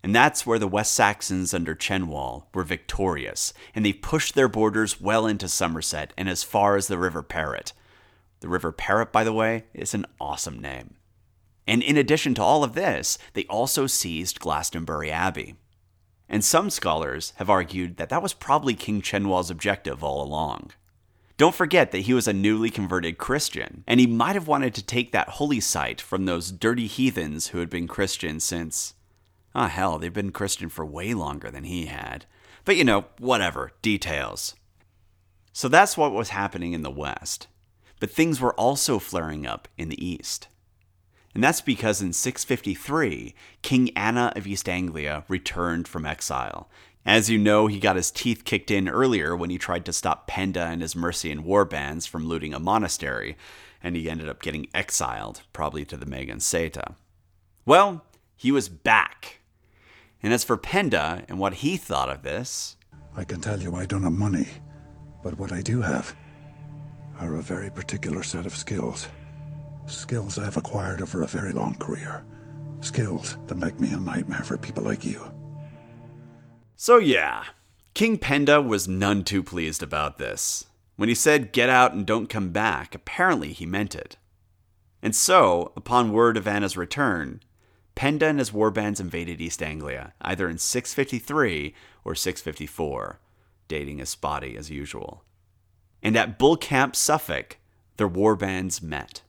And 0.01 0.15
that's 0.15 0.45
where 0.45 0.59
the 0.59 0.67
West 0.67 0.93
Saxons 0.93 1.53
under 1.53 1.75
Cenwalh 1.75 2.45
were 2.53 2.63
victorious, 2.63 3.53
and 3.75 3.85
they 3.85 3.93
pushed 3.93 4.33
their 4.33 4.47
borders 4.47 5.01
well 5.01 5.27
into 5.27 5.49
Somerset 5.49 6.13
and 6.17 6.29
as 6.29 6.43
far 6.43 6.77
as 6.77 6.87
the 6.87 6.97
River 6.97 7.21
Parrett. 7.21 7.73
The 8.39 8.47
River 8.47 8.71
Parrett, 8.71 9.11
by 9.11 9.25
the 9.25 9.33
way, 9.33 9.65
is 9.73 9.93
an 9.93 10.05
awesome 10.19 10.59
name. 10.59 10.95
And 11.67 11.83
in 11.83 11.97
addition 11.97 12.33
to 12.35 12.41
all 12.41 12.63
of 12.63 12.73
this, 12.73 13.17
they 13.33 13.45
also 13.45 13.85
seized 13.85 14.39
Glastonbury 14.39 15.11
Abbey. 15.11 15.55
And 16.29 16.45
some 16.45 16.69
scholars 16.69 17.33
have 17.37 17.49
argued 17.49 17.97
that 17.97 18.09
that 18.09 18.21
was 18.21 18.33
probably 18.33 18.75
King 18.75 19.01
Cenwalh's 19.01 19.49
objective 19.49 20.03
all 20.03 20.23
along. 20.23 20.71
Don't 21.37 21.55
forget 21.55 21.91
that 21.91 21.99
he 22.01 22.13
was 22.13 22.27
a 22.27 22.33
newly 22.33 22.69
converted 22.69 23.17
Christian, 23.17 23.83
and 23.87 23.99
he 23.99 24.05
might 24.05 24.35
have 24.35 24.47
wanted 24.47 24.75
to 24.75 24.85
take 24.85 25.11
that 25.11 25.29
holy 25.29 25.59
site 25.61 26.01
from 26.01 26.25
those 26.25 26.51
dirty 26.51 26.85
heathens 26.85 27.47
who 27.47 27.59
had 27.59 27.69
been 27.69 27.87
Christian 27.87 28.39
since. 28.39 28.93
Ah, 29.55 29.65
oh, 29.65 29.67
hell, 29.69 29.97
they've 29.97 30.13
been 30.13 30.31
Christian 30.31 30.69
for 30.69 30.85
way 30.85 31.13
longer 31.13 31.49
than 31.49 31.63
he 31.63 31.85
had. 31.85 32.25
But 32.65 32.75
you 32.75 32.83
know, 32.83 33.05
whatever, 33.17 33.71
details. 33.81 34.53
So 35.53 35.67
that's 35.67 35.97
what 35.97 36.11
was 36.11 36.29
happening 36.29 36.73
in 36.73 36.83
the 36.83 36.91
West. 36.91 37.47
But 37.99 38.11
things 38.11 38.39
were 38.39 38.53
also 38.53 38.99
flaring 38.99 39.47
up 39.47 39.67
in 39.77 39.89
the 39.89 40.05
East. 40.05 40.47
And 41.33 41.43
that's 41.43 41.61
because 41.61 42.01
in 42.01 42.13
653, 42.13 43.35
King 43.61 43.89
Anna 43.95 44.33
of 44.35 44.47
East 44.47 44.67
Anglia 44.67 45.23
returned 45.27 45.87
from 45.87 46.05
exile. 46.05 46.69
As 47.05 47.29
you 47.29 47.37
know, 47.37 47.67
he 47.67 47.79
got 47.79 47.95
his 47.95 48.11
teeth 48.11 48.43
kicked 48.43 48.71
in 48.71 48.89
earlier 48.89 49.35
when 49.35 49.49
he 49.49 49.57
tried 49.57 49.85
to 49.85 49.93
stop 49.93 50.27
Penda 50.27 50.63
and 50.63 50.81
his 50.81 50.95
Mercian 50.95 51.43
war 51.43 51.65
bands 51.65 52.05
from 52.05 52.27
looting 52.27 52.53
a 52.53 52.59
monastery, 52.59 53.37
and 53.81 53.95
he 53.95 54.09
ended 54.09 54.27
up 54.27 54.41
getting 54.41 54.67
exiled, 54.73 55.41
probably 55.53 55.85
to 55.85 55.97
the 55.97 56.05
Magonsæte. 56.05 56.95
Well, 57.65 58.03
he 58.35 58.51
was 58.51 58.69
back. 58.69 59.39
And 60.21 60.33
as 60.33 60.43
for 60.43 60.57
Penda 60.57 61.23
and 61.29 61.39
what 61.39 61.55
he 61.55 61.77
thought 61.77 62.09
of 62.09 62.23
this, 62.23 62.75
I 63.15 63.23
can 63.23 63.39
tell 63.39 63.59
you 63.59 63.75
I 63.75 63.85
don't 63.85 64.03
have 64.03 64.11
money, 64.11 64.47
but 65.23 65.37
what 65.37 65.51
I 65.51 65.61
do 65.61 65.81
have 65.81 66.15
are 67.19 67.35
a 67.35 67.41
very 67.41 67.69
particular 67.69 68.23
set 68.23 68.45
of 68.45 68.55
skills. 68.55 69.07
Skills 69.89 70.37
I've 70.37 70.57
acquired 70.57 71.01
over 71.01 71.23
a 71.23 71.27
very 71.27 71.51
long 71.51 71.75
career. 71.75 72.23
Skills 72.81 73.37
that 73.47 73.55
make 73.55 73.79
me 73.79 73.91
a 73.91 73.97
nightmare 73.97 74.43
for 74.43 74.57
people 74.57 74.83
like 74.83 75.03
you. 75.03 75.21
So, 76.75 76.97
yeah, 76.97 77.45
King 77.93 78.17
Penda 78.17 78.61
was 78.61 78.87
none 78.87 79.23
too 79.23 79.43
pleased 79.43 79.83
about 79.83 80.17
this. 80.17 80.65
When 80.95 81.09
he 81.09 81.15
said, 81.15 81.51
get 81.51 81.69
out 81.69 81.93
and 81.93 82.05
don't 82.05 82.29
come 82.29 82.49
back, 82.51 82.93
apparently 82.93 83.51
he 83.51 83.65
meant 83.65 83.95
it. 83.95 84.17
And 85.01 85.15
so, 85.15 85.71
upon 85.75 86.11
word 86.11 86.37
of 86.37 86.47
Anna's 86.47 86.77
return, 86.77 87.41
Penda 87.95 88.27
and 88.27 88.39
his 88.39 88.51
warbands 88.51 88.99
invaded 88.99 89.41
East 89.41 89.61
Anglia, 89.61 90.13
either 90.21 90.49
in 90.49 90.57
653 90.57 91.73
or 92.05 92.15
654, 92.15 93.19
dating 93.67 93.99
as 93.99 94.09
spotty 94.09 94.55
as 94.55 94.69
usual. 94.69 95.23
And 96.01 96.15
at 96.15 96.39
Bulcamp, 96.39 96.95
Suffolk, 96.95 97.57
their 97.97 98.09
warbands 98.09 98.81
met. 98.81 99.21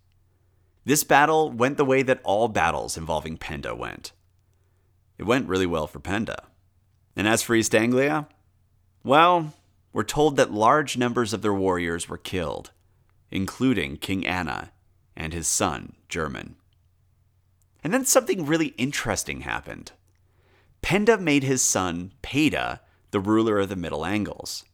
This 0.84 1.04
battle 1.04 1.50
went 1.50 1.76
the 1.76 1.84
way 1.84 2.02
that 2.02 2.20
all 2.24 2.48
battles 2.48 2.96
involving 2.96 3.36
Penda 3.36 3.74
went. 3.74 4.12
It 5.18 5.24
went 5.24 5.48
really 5.48 5.66
well 5.66 5.86
for 5.86 6.00
Penda. 6.00 6.44
And 7.14 7.28
as 7.28 7.42
for 7.42 7.54
East 7.54 7.74
Anglia, 7.74 8.28
well, 9.04 9.52
we're 9.92 10.04
told 10.04 10.36
that 10.36 10.52
large 10.52 10.96
numbers 10.96 11.32
of 11.32 11.42
their 11.42 11.52
warriors 11.52 12.08
were 12.08 12.16
killed, 12.16 12.70
including 13.30 13.96
King 13.96 14.26
Anna 14.26 14.72
and 15.16 15.32
his 15.32 15.48
son, 15.48 15.94
German. 16.08 16.56
And 17.84 17.92
then 17.92 18.04
something 18.04 18.46
really 18.46 18.68
interesting 18.78 19.42
happened. 19.42 19.92
Penda 20.82 21.18
made 21.18 21.42
his 21.42 21.62
son, 21.62 22.12
Peada, 22.22 22.80
the 23.10 23.20
ruler 23.20 23.58
of 23.58 23.68
the 23.68 23.76
Middle 23.76 24.06
Angles. 24.06 24.64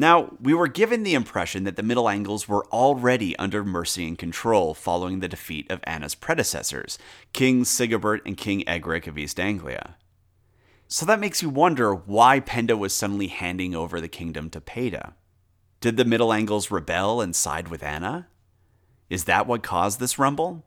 Now, 0.00 0.36
we 0.40 0.54
were 0.54 0.68
given 0.68 1.02
the 1.02 1.14
impression 1.14 1.64
that 1.64 1.74
the 1.74 1.82
Middle 1.82 2.08
Angles 2.08 2.46
were 2.46 2.64
already 2.66 3.36
under 3.36 3.64
Mercian 3.64 4.14
control 4.14 4.72
following 4.72 5.18
the 5.18 5.26
defeat 5.26 5.68
of 5.72 5.80
Anna's 5.82 6.14
predecessors, 6.14 6.98
King 7.32 7.64
Sigebert 7.64 8.20
and 8.24 8.36
King 8.36 8.62
Egric 8.62 9.08
of 9.08 9.18
East 9.18 9.40
Anglia. 9.40 9.96
So 10.86 11.04
that 11.04 11.18
makes 11.18 11.42
you 11.42 11.50
wonder 11.50 11.92
why 11.92 12.38
Penda 12.38 12.76
was 12.76 12.94
suddenly 12.94 13.26
handing 13.26 13.74
over 13.74 14.00
the 14.00 14.06
kingdom 14.06 14.50
to 14.50 14.60
Peada. 14.60 15.14
Did 15.80 15.96
the 15.96 16.04
Middle 16.04 16.32
Angles 16.32 16.70
rebel 16.70 17.20
and 17.20 17.34
side 17.34 17.66
with 17.66 17.82
Anna? 17.82 18.28
Is 19.10 19.24
that 19.24 19.48
what 19.48 19.64
caused 19.64 19.98
this 19.98 20.16
rumble? 20.16 20.64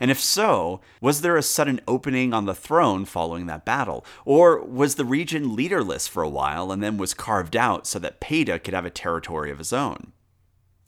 And 0.00 0.10
if 0.10 0.20
so, 0.20 0.80
was 1.00 1.22
there 1.22 1.36
a 1.36 1.42
sudden 1.42 1.80
opening 1.88 2.32
on 2.32 2.46
the 2.46 2.54
throne 2.54 3.04
following 3.04 3.46
that 3.46 3.64
battle? 3.64 4.04
Or 4.24 4.64
was 4.64 4.94
the 4.94 5.04
region 5.04 5.56
leaderless 5.56 6.06
for 6.06 6.22
a 6.22 6.28
while 6.28 6.70
and 6.70 6.82
then 6.82 6.98
was 6.98 7.14
carved 7.14 7.56
out 7.56 7.86
so 7.86 7.98
that 7.98 8.20
Peada 8.20 8.62
could 8.62 8.74
have 8.74 8.84
a 8.84 8.90
territory 8.90 9.50
of 9.50 9.58
his 9.58 9.72
own? 9.72 10.12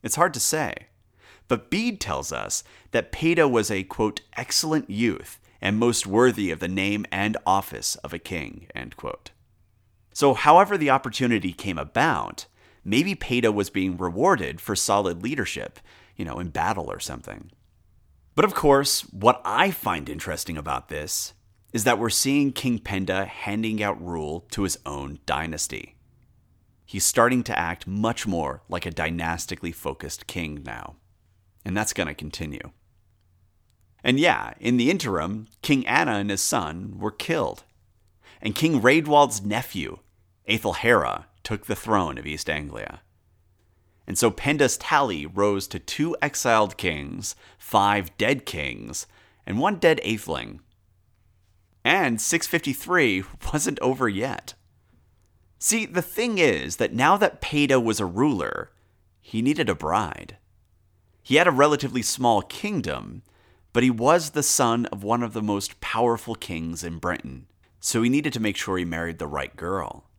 It's 0.02 0.17
hard 0.17 0.33
to 0.35 0.40
say. 0.40 0.87
But 1.49 1.71
Bede 1.71 2.00
tells 2.00 2.33
us 2.33 2.62
that 2.93 3.11
Peada 3.11 3.50
was 3.50 3.71
a, 3.71 3.83
quote, 3.83 4.21
excellent 4.37 4.88
youth 4.88 5.40
and 5.61 5.76
most 5.76 6.07
worthy 6.07 6.50
of 6.50 6.61
the 6.61 6.69
name 6.69 7.05
and 7.11 7.37
office 7.45 7.97
of 7.97 8.14
a 8.14 8.19
king, 8.19 8.69
end 8.75 8.97
quote. 8.97 9.31
So, 10.12 10.35
however 10.35 10.79
the 10.79 10.90
opportunity 10.90 11.52
came 11.52 11.79
about, 11.79 12.47
maybe 12.85 13.14
Peada 13.14 13.52
was 13.52 13.71
being 13.71 13.97
rewarded 13.97 14.61
for 14.61 14.76
solid 14.76 15.23
leadership, 15.23 15.81
you 16.17 16.25
know, 16.25 16.38
in 16.38 16.49
battle 16.49 16.90
or 16.90 17.00
something. 17.00 17.50
But 18.35 18.45
of 18.45 18.55
course, 18.55 19.03
what 19.13 19.41
I 19.45 19.71
find 19.71 20.09
interesting 20.09 20.57
about 20.57 20.89
this 20.89 21.35
is 21.73 21.85
that 21.85 21.99
we're 21.99 22.11
seeing 22.11 22.53
King 22.53 22.79
Penda 22.79 23.25
handing 23.27 23.83
out 23.83 24.01
rule 24.05 24.47
to 24.51 24.63
his 24.63 24.79
own 24.87 25.19
dynasty. 25.27 25.97
He's 26.85 27.05
starting 27.05 27.45
to 27.45 27.59
act 27.59 27.87
much 27.87 28.27
more 28.27 28.63
like 28.69 28.87
a 28.87 28.91
dynastically 28.91 29.71
focused 29.71 30.27
king 30.27 30.63
now. 30.65 30.97
And 31.65 31.77
that's 31.77 31.93
going 31.93 32.09
to 32.09 32.15
continue. 32.15 32.73
And 34.03 34.19
yeah, 34.19 34.55
in 34.59 34.79
the 34.79 34.91
interim, 34.91 35.47
King 35.63 35.87
Anna 35.87 36.13
and 36.13 36.31
his 36.31 36.41
son 36.41 36.99
were 36.99 37.11
killed. 37.11 37.65
and 38.41 38.55
King 38.55 38.81
Raedwald's 38.81 39.43
nephew, 39.43 39.99
Aethelhere, 40.49 41.27
took 41.43 41.67
the 41.67 41.77
throne 41.77 42.19
of 42.19 42.27
East 42.27 42.49
Anglia. 42.49 43.03
And 44.11 44.19
so 44.19 44.29
Penda's 44.33 44.76
tally 44.76 45.25
rose 45.25 45.69
to 45.69 45.79
two 45.79 46.17
exiled 46.21 46.76
kings, 46.76 47.37
five 47.61 48.11
dead 48.19 48.45
kings, 48.45 49.07
and 49.47 49.61
one 49.61 49.76
dead 49.76 50.00
Atheling. 50.02 50.59
And 51.85 52.21
653 52.21 53.23
wasn't 53.52 53.79
over 53.79 54.09
yet. 54.09 54.55
See, 55.61 55.87
the 55.87 56.02
thing 56.02 56.38
is 56.38 56.79
that 56.79 56.93
now 56.93 57.17
that 57.19 57.40
Peada 57.40 57.81
was 57.81 58.00
a 58.00 58.05
ruler, 58.05 58.73
he 59.21 59.43
needed 59.43 59.69
a 59.69 59.76
bride. 59.76 60.38
He 61.23 61.37
had 61.37 61.47
a 61.47 61.52
relatively 61.52 62.02
small 62.02 62.43
kingdom, 62.43 63.23
but 63.73 63.85
he 63.85 63.93
was 63.93 64.31
the 64.31 64.43
son 64.43 64.87
of 64.87 65.05
one 65.05 65.23
of 65.23 65.35
the 65.35 65.40
most 65.40 65.81
powerful 65.81 66.35
kings 66.35 66.83
in 66.83 66.99
Britain, 66.99 67.47
so 67.79 68.02
he 68.02 68.11
needed 68.11 68.33
to 68.33 68.40
make 68.40 68.57
sure 68.57 68.76
he 68.76 68.85
married 68.85 69.21
the 69.21 69.29
right 69.29 69.55
girl. 69.55 70.10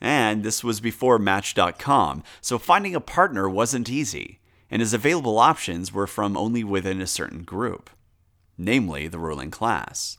And 0.00 0.42
this 0.42 0.62
was 0.62 0.80
before 0.80 1.18
Match.com, 1.18 2.22
so 2.40 2.58
finding 2.58 2.94
a 2.94 3.00
partner 3.00 3.48
wasn't 3.48 3.90
easy, 3.90 4.38
and 4.70 4.80
his 4.80 4.94
available 4.94 5.38
options 5.38 5.92
were 5.92 6.06
from 6.06 6.36
only 6.36 6.62
within 6.62 7.00
a 7.00 7.06
certain 7.06 7.42
group, 7.42 7.90
namely 8.56 9.08
the 9.08 9.18
ruling 9.18 9.50
class. 9.50 10.18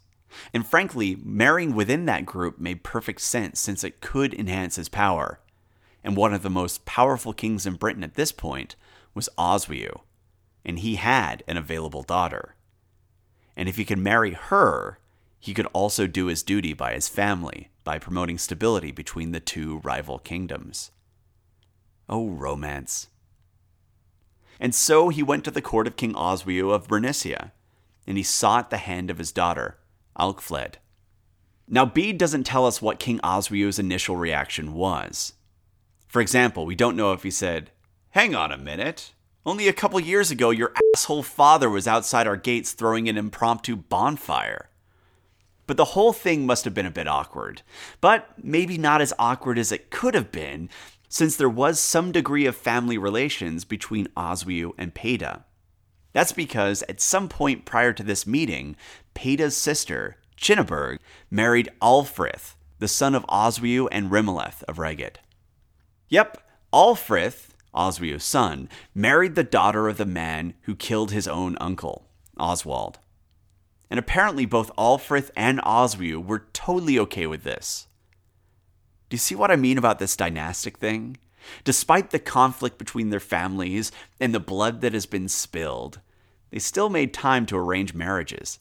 And 0.54 0.66
frankly, 0.66 1.18
marrying 1.24 1.74
within 1.74 2.06
that 2.06 2.26
group 2.26 2.60
made 2.60 2.84
perfect 2.84 3.22
sense 3.22 3.60
since 3.60 3.84
it 3.84 4.02
could 4.02 4.34
enhance 4.34 4.76
his 4.76 4.90
power. 4.90 5.40
And 6.04 6.16
one 6.16 6.34
of 6.34 6.44
the 6.44 6.50
most 6.50 6.86
powerful 6.86 7.34
kings 7.34 7.66
in 7.66 7.76
Britain 7.76 8.04
at 8.04 8.16
this 8.16 8.32
point 8.32 8.76
was 9.14 9.30
Oswiu, 9.38 10.02
and 10.64 10.80
he 10.80 10.96
had 10.96 11.44
an 11.48 11.58
available 11.58 12.04
daughter. 12.04 12.56
And 13.56 13.68
if 13.68 13.78
he 13.78 13.86
could 13.86 13.98
marry 13.98 14.32
her, 14.32 15.00
he 15.40 15.54
could 15.54 15.68
also 15.68 16.06
do 16.06 16.28
his 16.28 16.44
duty 16.44 16.74
by 16.74 16.94
his 16.94 17.08
family 17.08 17.70
by 17.90 17.98
promoting 17.98 18.38
stability 18.38 18.92
between 18.92 19.32
the 19.32 19.40
two 19.40 19.80
rival 19.80 20.20
kingdoms. 20.20 20.92
Oh, 22.08 22.30
romance. 22.30 23.08
And 24.60 24.76
so 24.76 25.10
he 25.10 25.24
went 25.24 25.44
to 25.46 25.50
the 25.50 25.60
court 25.60 25.88
of 25.88 25.96
King 25.96 26.14
Oswiu 26.14 26.72
of 26.72 26.88
Bernicia, 26.88 27.50
and 28.06 28.16
he 28.16 28.22
sought 28.22 28.70
the 28.70 28.78
hand 28.78 29.10
of 29.10 29.18
his 29.18 29.32
daughter, 29.32 29.80
Alcfled. 30.20 30.76
Now, 31.68 31.84
Bede 31.84 32.20
doesn't 32.20 32.44
tell 32.44 32.68
us 32.68 32.80
what 32.80 33.00
King 33.00 33.20
Oswiu's 33.24 33.80
initial 33.80 34.18
reaction 34.18 34.76
was. 34.76 35.34
For 36.08 36.22
example, 36.22 36.68
we 36.68 36.76
don't 36.76 36.96
know 36.96 37.14
if 37.14 37.24
he 37.24 37.32
said, 37.32 37.72
Hang 38.12 38.36
on 38.36 38.52
a 38.52 38.58
minute. 38.58 39.14
Only 39.48 39.68
a 39.68 39.74
couple 39.74 40.00
years 40.00 40.30
ago, 40.30 40.52
your 40.52 40.74
asshole 40.94 41.24
father 41.24 41.72
was 41.72 41.88
outside 41.88 42.28
our 42.28 42.38
gates 42.38 42.74
throwing 42.74 43.10
an 43.10 43.18
impromptu 43.18 43.76
bonfire. 43.76 44.69
But 45.70 45.78
the 45.78 45.86
whole 45.86 46.14
thing 46.14 46.48
must 46.48 46.66
have 46.66 46.74
been 46.74 46.88
a 46.88 46.90
bit 46.90 47.08
awkward. 47.08 47.62
But 48.02 48.44
maybe 48.44 48.76
not 48.76 49.02
as 49.02 49.14
awkward 49.20 49.60
as 49.60 49.72
it 49.72 49.92
could 49.92 50.16
have 50.16 50.32
been, 50.32 50.68
since 51.10 51.36
there 51.36 51.48
was 51.48 51.80
some 51.80 52.12
degree 52.12 52.48
of 52.48 52.56
family 52.56 52.98
relations 52.98 53.66
between 53.66 54.08
Oswiu 54.18 54.72
and 54.80 54.96
Peada. 54.96 55.44
That's 56.12 56.32
because 56.32 56.82
at 56.90 57.00
some 57.00 57.30
point 57.30 57.66
prior 57.66 57.94
to 57.94 58.02
this 58.02 58.26
meeting, 58.26 58.78
Peada's 59.14 59.56
sister, 59.56 60.18
Cyneburh, 60.36 60.98
married 61.30 61.70
Alfrith, 61.84 62.56
the 62.80 62.88
son 62.88 63.14
of 63.14 63.24
Oswiu 63.28 63.88
and 63.92 64.10
Rimeleth 64.10 64.64
of 64.64 64.78
Rheged. 64.78 65.18
Yep, 66.08 66.42
Alfrith, 66.74 67.50
Oswiu's 67.76 68.24
son, 68.24 68.70
married 68.96 69.36
the 69.36 69.44
daughter 69.44 69.88
of 69.88 69.98
the 69.98 70.06
man 70.08 70.56
who 70.62 70.76
killed 70.76 71.12
his 71.12 71.28
own 71.28 71.56
uncle, 71.62 72.08
Oswald 72.40 72.98
and 73.90 74.00
apparently 74.00 74.46
both 74.46 74.76
Alfrith 74.76 75.32
and 75.36 75.60
Oswiu 75.62 76.24
were 76.24 76.46
totally 76.54 77.00
okay 77.00 77.26
with 77.26 77.44
this. 77.44 77.88
Do 79.10 79.16
you 79.16 79.20
see 79.20 79.36
what 79.36 79.52
I 79.52 79.56
mean 79.56 79.78
about 79.78 80.00
this 80.00 80.16
dynastic 80.16 80.78
thing? 80.78 81.18
Despite 81.64 82.12
the 82.12 82.20
conflict 82.20 82.78
between 82.78 83.10
their 83.10 83.20
families 83.20 83.92
and 84.20 84.34
the 84.34 84.40
blood 84.40 84.82
that 84.82 84.94
has 84.94 85.08
been 85.08 85.28
spilled, 85.28 86.00
they 86.52 86.60
still 86.60 86.90
made 86.90 87.14
time 87.14 87.46
to 87.48 87.58
arrange 87.58 87.94
marriages. 87.94 88.60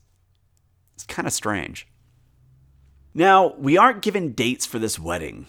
It's 0.94 1.04
kind 1.04 1.26
of 1.28 1.34
strange. 1.34 1.86
Now, 3.12 3.54
we 3.58 3.76
aren't 3.76 4.02
given 4.02 4.32
dates 4.32 4.64
for 4.64 4.78
this 4.78 4.98
wedding. 4.98 5.46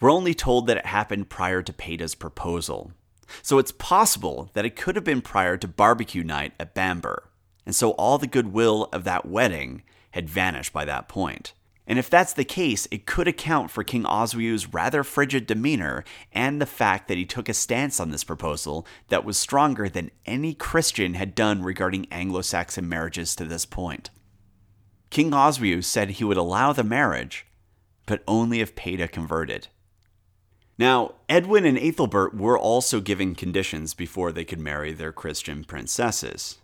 We're 0.00 0.12
only 0.12 0.34
told 0.34 0.66
that 0.66 0.76
it 0.76 0.86
happened 0.86 1.28
prior 1.28 1.62
to 1.62 1.72
Peada's 1.72 2.14
proposal. 2.14 2.92
So 3.42 3.58
it's 3.58 3.72
possible 3.72 4.50
that 4.52 4.64
it 4.64 4.76
could 4.76 4.94
have 4.94 5.04
been 5.04 5.22
prior 5.22 5.56
to 5.56 5.66
barbecue 5.66 6.22
night 6.22 6.52
at 6.60 6.74
Bamburgh 6.74 7.25
and 7.66 7.74
so 7.74 7.90
all 7.90 8.16
the 8.16 8.26
goodwill 8.26 8.88
of 8.92 9.04
that 9.04 9.26
wedding 9.26 9.82
had 10.12 10.30
vanished 10.30 10.72
by 10.72 10.84
that 10.86 11.08
point. 11.08 11.52
And 11.88 11.98
if 11.98 12.10
that's 12.10 12.32
the 12.32 12.44
case, 12.44 12.88
it 12.90 13.06
could 13.06 13.28
account 13.28 13.70
for 13.70 13.84
King 13.84 14.04
Oswiu's 14.04 14.72
rather 14.72 15.04
frigid 15.04 15.46
demeanor 15.46 16.04
and 16.32 16.60
the 16.60 16.66
fact 16.66 17.06
that 17.06 17.18
he 17.18 17.24
took 17.24 17.48
a 17.48 17.54
stance 17.54 18.00
on 18.00 18.10
this 18.10 18.24
proposal 18.24 18.86
that 19.08 19.24
was 19.24 19.38
stronger 19.38 19.88
than 19.88 20.10
any 20.24 20.52
Christian 20.52 21.14
had 21.14 21.34
done 21.34 21.62
regarding 21.62 22.06
Anglo 22.10 22.40
Saxon 22.40 22.88
marriages 22.88 23.36
to 23.36 23.44
this 23.44 23.64
point. 23.64 24.10
King 25.10 25.30
Oswiu 25.30 25.82
said 25.84 26.10
he 26.10 26.24
would 26.24 26.36
allow 26.36 26.72
the 26.72 26.82
marriage, 26.82 27.46
but 28.04 28.24
only 28.26 28.60
if 28.60 28.74
Peada 28.74 29.10
converted. 29.10 29.68
Now, 30.78 31.14
Edwin 31.28 31.64
and 31.64 31.78
Ethelbert 31.78 32.34
were 32.34 32.58
also 32.58 33.00
given 33.00 33.36
conditions 33.36 33.94
before 33.94 34.32
they 34.32 34.44
could 34.44 34.60
marry 34.60 34.92
their 34.92 35.12
Christian 35.12 35.62
princesses 35.62 36.58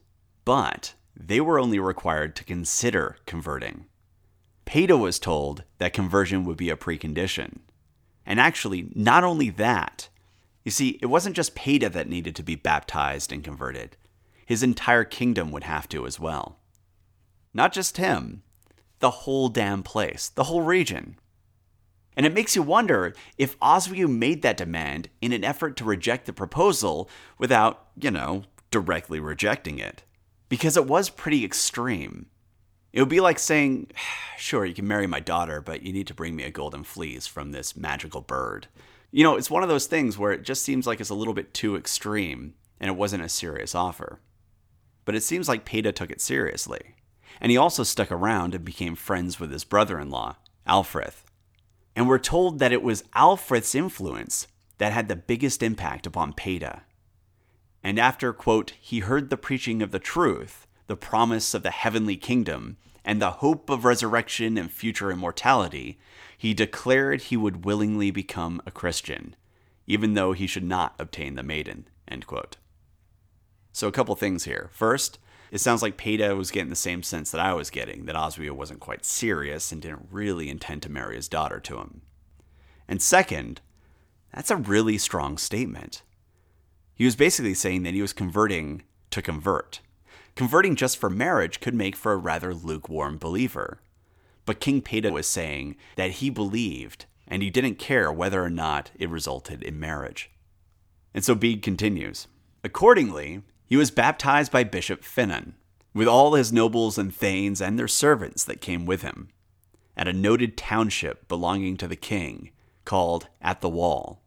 but 0.45 0.95
they 1.17 1.41
were 1.41 1.59
only 1.59 1.79
required 1.79 2.35
to 2.37 2.45
consider 2.45 3.17
converting. 3.27 3.87
Peada 4.67 4.99
was 4.99 5.19
told 5.19 5.65
that 5.79 5.93
conversion 5.93 6.45
would 6.45 6.57
be 6.57 6.71
a 6.71 6.77
precondition. 6.77 7.59
And 8.25 8.41
actually, 8.41 8.89
not 8.95 9.25
only 9.25 9.51
that, 9.51 10.09
you 10.65 10.71
see, 10.71 10.99
it 11.03 11.07
wasn't 11.07 11.37
just 11.37 11.57
Peada 11.57 11.91
that 11.93 12.09
needed 12.09 12.37
to 12.37 12.43
be 12.43 12.55
baptized 12.55 13.33
and 13.33 13.43
converted, 13.43 13.97
his 14.47 14.63
entire 14.63 15.05
kingdom 15.05 15.51
would 15.51 15.65
have 15.65 15.89
to 15.89 16.07
as 16.07 16.21
well. 16.21 16.59
Not 17.53 17.73
just 17.73 17.97
him, 17.97 18.43
the 19.01 19.11
whole 19.11 19.49
damn 19.49 19.83
place, 19.83 20.29
the 20.29 20.45
whole 20.45 20.63
region. 20.63 21.17
And 22.17 22.27
it 22.27 22.35
makes 22.35 22.55
you 22.55 22.63
wonder 22.63 23.15
if 23.39 23.59
Oswiu 23.61 24.09
made 24.09 24.43
that 24.43 24.57
demand 24.57 25.09
in 25.21 25.33
an 25.33 25.45
effort 25.45 25.77
to 25.79 25.85
reject 25.85 26.27
the 26.27 26.33
proposal 26.33 27.09
without, 27.39 27.89
you 27.99 28.11
know, 28.11 28.45
directly 28.71 29.19
rejecting 29.19 29.79
it 29.79 30.05
because 30.53 30.77
it 30.77 30.87
was 30.87 31.09
pretty 31.09 31.47
extreme. 31.47 32.27
It 32.93 33.01
would 33.01 33.09
be 33.09 33.21
like 33.21 33.39
saying, 33.39 33.91
Sure, 34.37 34.67
you 34.67 34.75
can 34.75 34.87
marry 34.87 35.07
my 35.07 35.19
daughter, 35.19 35.63
but 35.63 35.83
you 35.83 35.95
need 35.95 36.07
to 36.09 36.15
bring 36.15 36.37
me 36.37 36.43
a 36.43 36.51
golden 36.51 36.85
fleece 36.85 37.27
from 37.27 37.53
this 37.53 37.75
magical 37.75 38.21
bird. 38.21 38.67
You 39.11 39.25
know, 39.25 39.37
it's 39.37 39.51
one 39.51 39.63
of 39.63 39.71
those 39.71 39.87
things 39.87 40.19
where 40.19 40.31
it 40.31 40.43
just 40.43 40.63
seems 40.63 40.87
like 40.87 41.01
it's 41.01 41.09
a 41.09 41.15
little 41.15 41.33
bit 41.33 41.55
too 41.55 41.75
extreme 41.75 42.53
and 42.79 42.91
it 42.91 42.99
wasn't 42.99 43.23
a 43.23 43.31
serious 43.31 43.75
offer. 43.75 44.21
But 45.07 45.15
it 45.15 45.23
seems 45.23 45.49
like 45.49 45.65
Peada 45.65 45.91
took 45.91 46.11
it 46.11 46.21
seriously. 46.21 46.97
And 47.41 47.51
he 47.51 47.57
also 47.57 47.83
stuck 47.83 48.13
around 48.13 48.55
and 48.55 48.63
became 48.63 48.95
friends 48.95 49.41
with 49.41 49.51
his 49.51 49.65
brother 49.65 49.99
in 49.99 50.11
law, 50.11 50.37
Alfrith. 50.69 51.23
And 51.97 52.07
we're 52.07 52.19
told 52.19 52.59
that 52.59 52.73
it 52.73 52.83
was 52.83 53.05
Alfrith's 53.17 53.75
influence 53.75 54.49
that 54.77 54.93
had 54.93 55.09
the 55.09 55.17
biggest 55.17 55.63
impact 55.63 56.07
upon 56.07 56.35
Peada. 56.35 56.83
And 57.83 57.99
after, 57.99 58.33
quote, 58.33 58.75
he 58.81 59.01
heard 59.01 59.29
the 59.29 59.37
preaching 59.37 59.83
of 59.83 59.91
the 59.91 59.99
truth, 59.99 60.67
the 60.87 60.97
promise 60.97 61.55
of 61.55 61.63
the 61.63 61.71
heavenly 61.71 62.17
kingdom, 62.17 62.77
and 63.05 63.21
the 63.21 63.33
hope 63.33 63.69
of 63.69 63.85
resurrection 63.85 64.57
and 64.57 64.71
future 64.71 65.11
immortality, 65.11 65.99
he 66.37 66.55
declared 66.55 67.23
he 67.23 67.37
would 67.37 67.65
willingly 67.65 68.11
become 68.11 68.63
a 68.67 68.71
Christian, 68.71 69.35
even 69.87 70.15
though 70.15 70.33
he 70.33 70.47
should 70.47 70.65
not 70.65 70.95
obtain 70.99 71.35
the 71.35 71.43
maiden, 71.43 71.89
end 72.07 72.27
quote. 72.27 72.57
So, 73.73 73.89
a 73.89 73.93
couple 73.93 74.15
things 74.15 74.45
here. 74.45 74.71
First, 74.73 75.19
it 75.51 75.61
sounds 75.61 75.83
like 75.83 75.97
Peada 75.97 76.37
was 76.37 76.51
getting 76.51 76.71
the 76.71 76.77
same 76.77 77.03
sense 77.03 77.31
that 77.31 77.41
I 77.41 77.53
was 77.55 77.71
getting 77.71 78.07
that 78.07 78.17
Oswiu 78.17 78.53
wasn't 78.53 78.81
quite 78.81 79.05
serious 79.05 79.73
and 79.73 79.83
didn't 79.83 80.09
really 80.11 80.49
intend 80.49 80.83
to 80.83 80.93
marry 80.93 81.17
his 81.17 81.29
daughter 81.29 81.61
to 81.61 81.79
him. 81.79 82.03
And 82.89 83.03
second, 83.03 83.61
that's 84.35 84.51
a 84.51 84.57
really 84.57 84.99
strong 84.99 85.39
statement. 85.39 86.03
He 86.95 87.05
was 87.05 87.17
basically 87.17 87.55
saying 87.55 87.83
that 87.83 87.95
he 87.95 88.03
was 88.03 88.13
converting 88.13 88.83
to 89.11 89.23
convert. 89.23 89.81
Converting 90.35 90.77
just 90.77 90.99
for 90.99 91.11
marriage 91.11 91.61
could 91.61 91.75
make 91.75 91.97
for 91.97 92.13
a 92.13 92.17
rather 92.17 92.55
lukewarm 92.55 93.19
believer. 93.19 93.81
But 94.45 94.61
King 94.61 94.83
Peada 94.83 95.13
was 95.13 95.27
saying 95.27 95.77
that 95.97 96.13
he 96.13 96.31
believed 96.31 97.07
and 97.29 97.43
he 97.43 97.51
didn't 97.51 97.77
care 97.77 98.13
whether 98.13 98.43
or 98.43 98.51
not 98.51 98.91
it 98.99 99.09
resulted 99.09 99.63
in 99.63 99.79
marriage. 99.79 100.31
And 101.15 101.25
so 101.25 101.35
Bede 101.35 101.63
continues. 101.63 102.27
Accordingly, 102.65 103.43
he 103.67 103.77
was 103.77 103.91
baptized 103.91 104.53
by 104.53 104.65
Bishop 104.65 105.03
Finan, 105.03 105.55
with 105.95 106.09
all 106.09 106.35
his 106.35 106.53
nobles 106.53 106.99
and 106.99 107.15
thanes 107.15 107.61
and 107.61 107.79
their 107.79 107.89
servants 107.89 108.45
that 108.45 108.61
came 108.61 108.87
with 108.87 109.03
him, 109.03 109.29
at 109.97 110.09
a 110.09 110.13
noted 110.13 110.57
township 110.57 111.29
belonging 111.29 111.77
to 111.77 111.89
the 111.89 111.97
king, 111.97 112.51
called 112.85 113.29
At 113.41 113.61
the 113.61 113.69
Wall, 113.69 114.22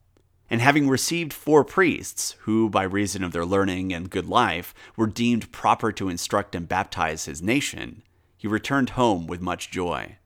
and 0.49 0.61
having 0.61 0.87
received 0.87 1.33
four 1.33 1.63
priests, 1.63 2.35
who, 2.41 2.69
by 2.69 2.83
reason 2.83 3.23
of 3.23 3.31
their 3.31 3.45
learning 3.45 3.93
and 3.93 4.09
good 4.09 4.27
life, 4.27 4.73
were 4.95 5.07
deemed 5.07 5.51
proper 5.51 5.91
to 5.91 6.09
instruct 6.09 6.55
and 6.55 6.67
baptize 6.67 7.25
his 7.25 7.41
nation, 7.41 8.03
he 8.37 8.47
returned 8.47 8.91
home 8.91 9.25
with 9.25 9.41
much 9.41 9.71
joy. 9.71 10.17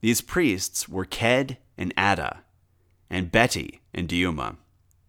These 0.00 0.20
priests 0.20 0.88
were 0.88 1.04
Cedd 1.04 1.58
and 1.76 1.92
Adda, 1.96 2.44
and 3.10 3.32
Betti 3.32 3.80
and 3.92 4.08
Diuma, 4.08 4.56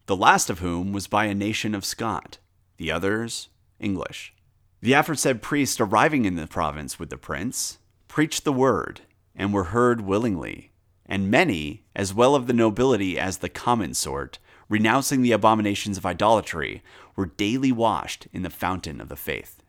the 0.07 0.15
last 0.15 0.49
of 0.49 0.59
whom 0.59 0.91
was 0.91 1.07
by 1.07 1.25
a 1.25 1.35
nation 1.35 1.75
of 1.75 1.85
Scot, 1.85 2.39
the 2.77 2.91
others 2.91 3.49
English. 3.79 4.33
The 4.81 4.93
aforesaid 4.93 5.43
priests 5.43 5.79
arriving 5.79 6.25
in 6.25 6.35
the 6.35 6.47
province 6.47 6.97
with 6.97 7.11
the 7.11 7.17
prince 7.17 7.77
preached 8.07 8.43
the 8.43 8.51
word 8.51 9.01
and 9.35 9.53
were 9.53 9.65
heard 9.65 10.01
willingly, 10.01 10.70
and 11.11 11.29
many, 11.29 11.83
as 11.93 12.13
well 12.13 12.35
of 12.35 12.47
the 12.47 12.53
nobility 12.53 13.19
as 13.19 13.39
the 13.39 13.49
common 13.49 13.93
sort, 13.93 14.39
renouncing 14.69 15.21
the 15.21 15.33
abominations 15.33 15.97
of 15.97 16.05
idolatry, 16.05 16.81
were 17.17 17.25
daily 17.25 17.69
washed 17.69 18.29
in 18.31 18.43
the 18.43 18.49
fountain 18.49 19.01
of 19.01 19.09
the 19.09 19.17
faith. 19.17 19.61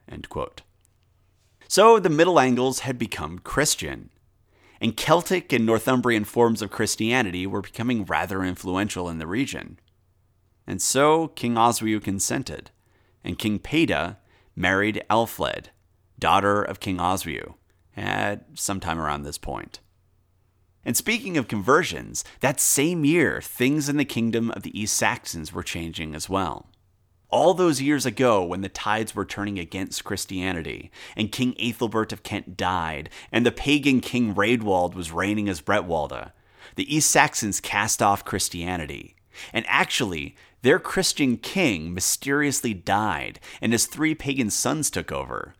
So 1.66 1.99
the 1.99 2.08
Middle 2.08 2.38
Angles 2.38 2.80
had 2.80 2.96
become 2.96 3.40
Christian, 3.40 4.11
and 4.80 4.96
Celtic 4.96 5.52
and 5.52 5.66
Northumbrian 5.66 6.22
forms 6.22 6.62
of 6.62 6.70
Christianity 6.70 7.44
were 7.44 7.61
becoming 7.61 8.04
rather 8.04 8.44
influential 8.44 9.08
in 9.08 9.18
the 9.18 9.26
region. 9.26 9.80
And 10.64 10.80
so 10.80 11.26
King 11.26 11.56
Oswiu 11.56 12.00
consented, 12.00 12.70
and 13.25 13.37
King 13.37 13.58
Peada 13.58 14.18
married 14.54 15.04
Elfled, 15.11 15.70
daughter 16.20 16.62
of 16.62 16.78
King 16.78 16.99
Oswiu, 16.99 17.54
at 17.96 18.46
some 18.54 18.78
time 18.78 19.00
around 19.00 19.25
this 19.25 19.38
point. 19.38 19.80
And 20.84 20.96
speaking 20.96 21.36
of 21.36 21.48
conversions, 21.48 22.24
that 22.40 22.58
same 22.58 23.04
year, 23.04 23.40
things 23.40 23.88
in 23.88 23.96
the 23.96 24.04
kingdom 24.04 24.50
of 24.50 24.62
the 24.62 24.78
East 24.78 24.96
Saxons 24.96 25.52
were 25.52 25.62
changing 25.62 26.14
as 26.14 26.28
well. 26.28 26.66
All 27.28 27.54
those 27.54 27.80
years 27.80 28.04
ago, 28.04 28.44
when 28.44 28.60
the 28.60 28.68
tides 28.68 29.14
were 29.14 29.24
turning 29.24 29.58
against 29.58 30.04
Christianity, 30.04 30.90
and 31.16 31.32
King 31.32 31.54
Ethelbert 31.58 32.12
of 32.12 32.22
Kent 32.22 32.56
died, 32.56 33.08
and 33.30 33.46
the 33.46 33.52
pagan 33.52 34.00
King 34.00 34.34
Raedwald 34.34 34.94
was 34.94 35.12
reigning 35.12 35.48
as 35.48 35.62
Bretwalda, 35.62 36.32
the 36.76 36.94
East 36.94 37.10
Saxons 37.10 37.60
cast 37.60 38.02
off 38.02 38.24
Christianity. 38.24 39.16
And 39.52 39.64
actually, 39.68 40.36
their 40.62 40.78
Christian 40.78 41.36
king 41.38 41.94
mysteriously 41.94 42.74
died, 42.74 43.40
and 43.60 43.72
his 43.72 43.86
three 43.86 44.14
pagan 44.14 44.50
sons 44.50 44.90
took 44.90 45.10
over. 45.10 45.54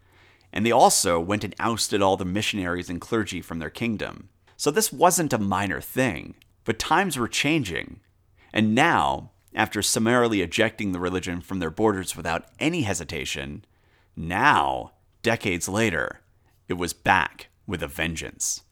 And 0.53 0.67
they 0.67 0.73
also 0.73 1.19
went 1.19 1.45
and 1.45 1.55
ousted 1.59 2.03
all 2.03 2.17
the 2.17 2.25
missionaries 2.25 2.91
and 2.91 3.01
clergy 3.01 3.41
from 3.41 3.61
their 3.61 3.71
kingdom. 3.71 4.29
So 4.63 4.71
this 4.71 4.93
wasn't 4.93 5.33
a 5.33 5.39
minor 5.39 5.81
thing, 5.81 6.37
but 6.63 6.79
times 6.79 7.19
were 7.19 7.27
changing. 7.27 7.99
And 8.53 8.77
now, 8.77 9.33
after 9.57 9.83
summarily 9.83 10.41
ejecting 10.41 10.93
the 10.93 11.01
religion 11.01 11.41
from 11.41 11.59
their 11.59 11.69
borders 11.69 12.17
without 12.17 12.45
any 12.61 12.83
hesitation, 12.83 13.65
now, 14.15 14.93
decades 15.21 15.69
later, 15.69 16.21
it 16.69 16.75
was 16.75 16.93
back 16.93 17.49
with 17.67 17.83
a 17.83 17.89
vengeance. 17.89 18.63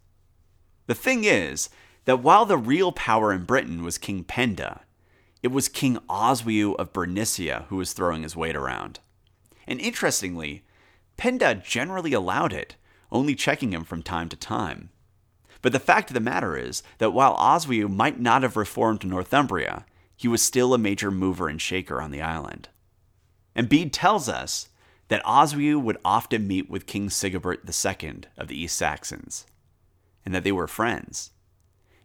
The 0.86 0.94
thing 0.94 1.24
is 1.24 1.70
that 2.04 2.22
while 2.22 2.44
the 2.46 2.56
real 2.56 2.92
power 2.92 3.32
in 3.32 3.42
Britain 3.42 3.82
was 3.82 3.98
King 3.98 4.22
Penda, 4.22 4.82
it 5.42 5.48
was 5.48 5.68
King 5.68 5.98
Oswiu 6.08 6.76
of 6.76 6.92
Bernicia 6.92 7.64
who 7.66 7.74
was 7.74 7.94
throwing 7.94 8.22
his 8.22 8.36
weight 8.36 8.54
around. 8.54 9.00
And 9.66 9.80
interestingly, 9.80 10.62
Penda 11.16 11.56
generally 11.56 12.12
allowed 12.12 12.52
it, 12.52 12.76
only 13.10 13.34
checking 13.34 13.72
him 13.72 13.82
from 13.82 14.04
time 14.04 14.28
to 14.28 14.36
time. 14.36 14.90
But 15.62 15.72
the 15.72 15.78
fact 15.78 16.10
of 16.10 16.14
the 16.14 16.20
matter 16.20 16.56
is 16.56 16.82
that 16.98 17.12
while 17.12 17.36
Oswiu 17.36 17.88
might 17.88 18.18
not 18.18 18.42
have 18.42 18.56
reformed 18.56 19.04
Northumbria, 19.04 19.84
he 20.16 20.28
was 20.28 20.42
still 20.42 20.74
a 20.74 20.78
major 20.78 21.10
mover 21.10 21.48
and 21.48 21.60
shaker 21.60 22.00
on 22.00 22.10
the 22.10 22.22
island. 22.22 22.68
And 23.54 23.68
Bede 23.68 23.92
tells 23.92 24.28
us 24.28 24.68
that 25.08 25.24
Oswiu 25.24 25.80
would 25.80 25.98
often 26.04 26.46
meet 26.46 26.70
with 26.70 26.86
King 26.86 27.08
Sigebert 27.08 27.60
II 27.66 28.22
of 28.36 28.48
the 28.48 28.60
East 28.60 28.76
Saxons, 28.76 29.46
and 30.24 30.34
that 30.34 30.44
they 30.44 30.52
were 30.52 30.66
friends 30.66 31.30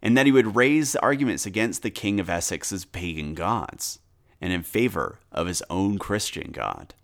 and 0.02 0.16
that 0.16 0.26
he 0.26 0.30
would 0.30 0.54
raise 0.54 0.94
arguments 0.96 1.46
against 1.46 1.82
the 1.82 1.90
king 1.90 2.20
of 2.20 2.30
Essex's 2.30 2.84
pagan 2.84 3.34
gods 3.34 3.98
and 4.40 4.52
in 4.52 4.62
favor 4.62 5.18
of 5.32 5.46
his 5.46 5.62
own 5.68 5.98
Christian 5.98 6.52
god. 6.52 6.94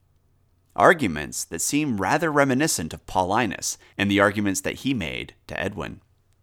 Arguments 0.77 1.45
that 1.45 1.61
seem 1.61 2.01
rather 2.01 2.31
reminiscent 2.31 2.95
of 2.95 3.07
Paulinus 3.07 3.77
and 3.99 4.11
the 4.11 4.21
arguments 4.21 4.61
that 4.61 4.77
he 4.77 4.95
made 4.95 5.35
to 5.49 5.61
Edwin. 5.61 6.01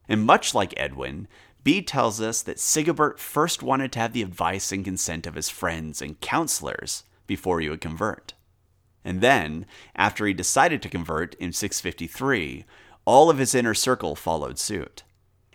And 0.10 0.26
much 0.26 0.54
like 0.54 0.74
Edwin, 0.76 1.30
Bede 1.64 1.88
tells 1.88 2.20
us 2.20 2.42
that 2.42 2.58
Sigebert 2.58 3.18
first 3.20 3.64
wanted 3.64 3.94
to 3.94 4.00
have 4.00 4.12
the 4.12 4.22
advice 4.22 4.74
and 4.74 4.84
consent 4.84 5.26
of 5.26 5.36
his 5.36 5.50
friends 5.50 6.02
and 6.02 6.20
counselors 6.20 7.06
before 7.26 7.62
he 7.62 7.70
would 7.70 7.80
convert. 7.80 8.34
And 9.06 9.22
then, 9.22 9.66
after 9.96 10.26
he 10.26 10.34
decided 10.34 10.82
to 10.82 10.90
convert 10.90 11.36
in 11.36 11.54
653, 11.54 12.66
all 13.06 13.30
of 13.30 13.38
his 13.38 13.56
inner 13.56 13.74
circle 13.74 14.18
followed 14.18 14.60
suit 14.60 15.04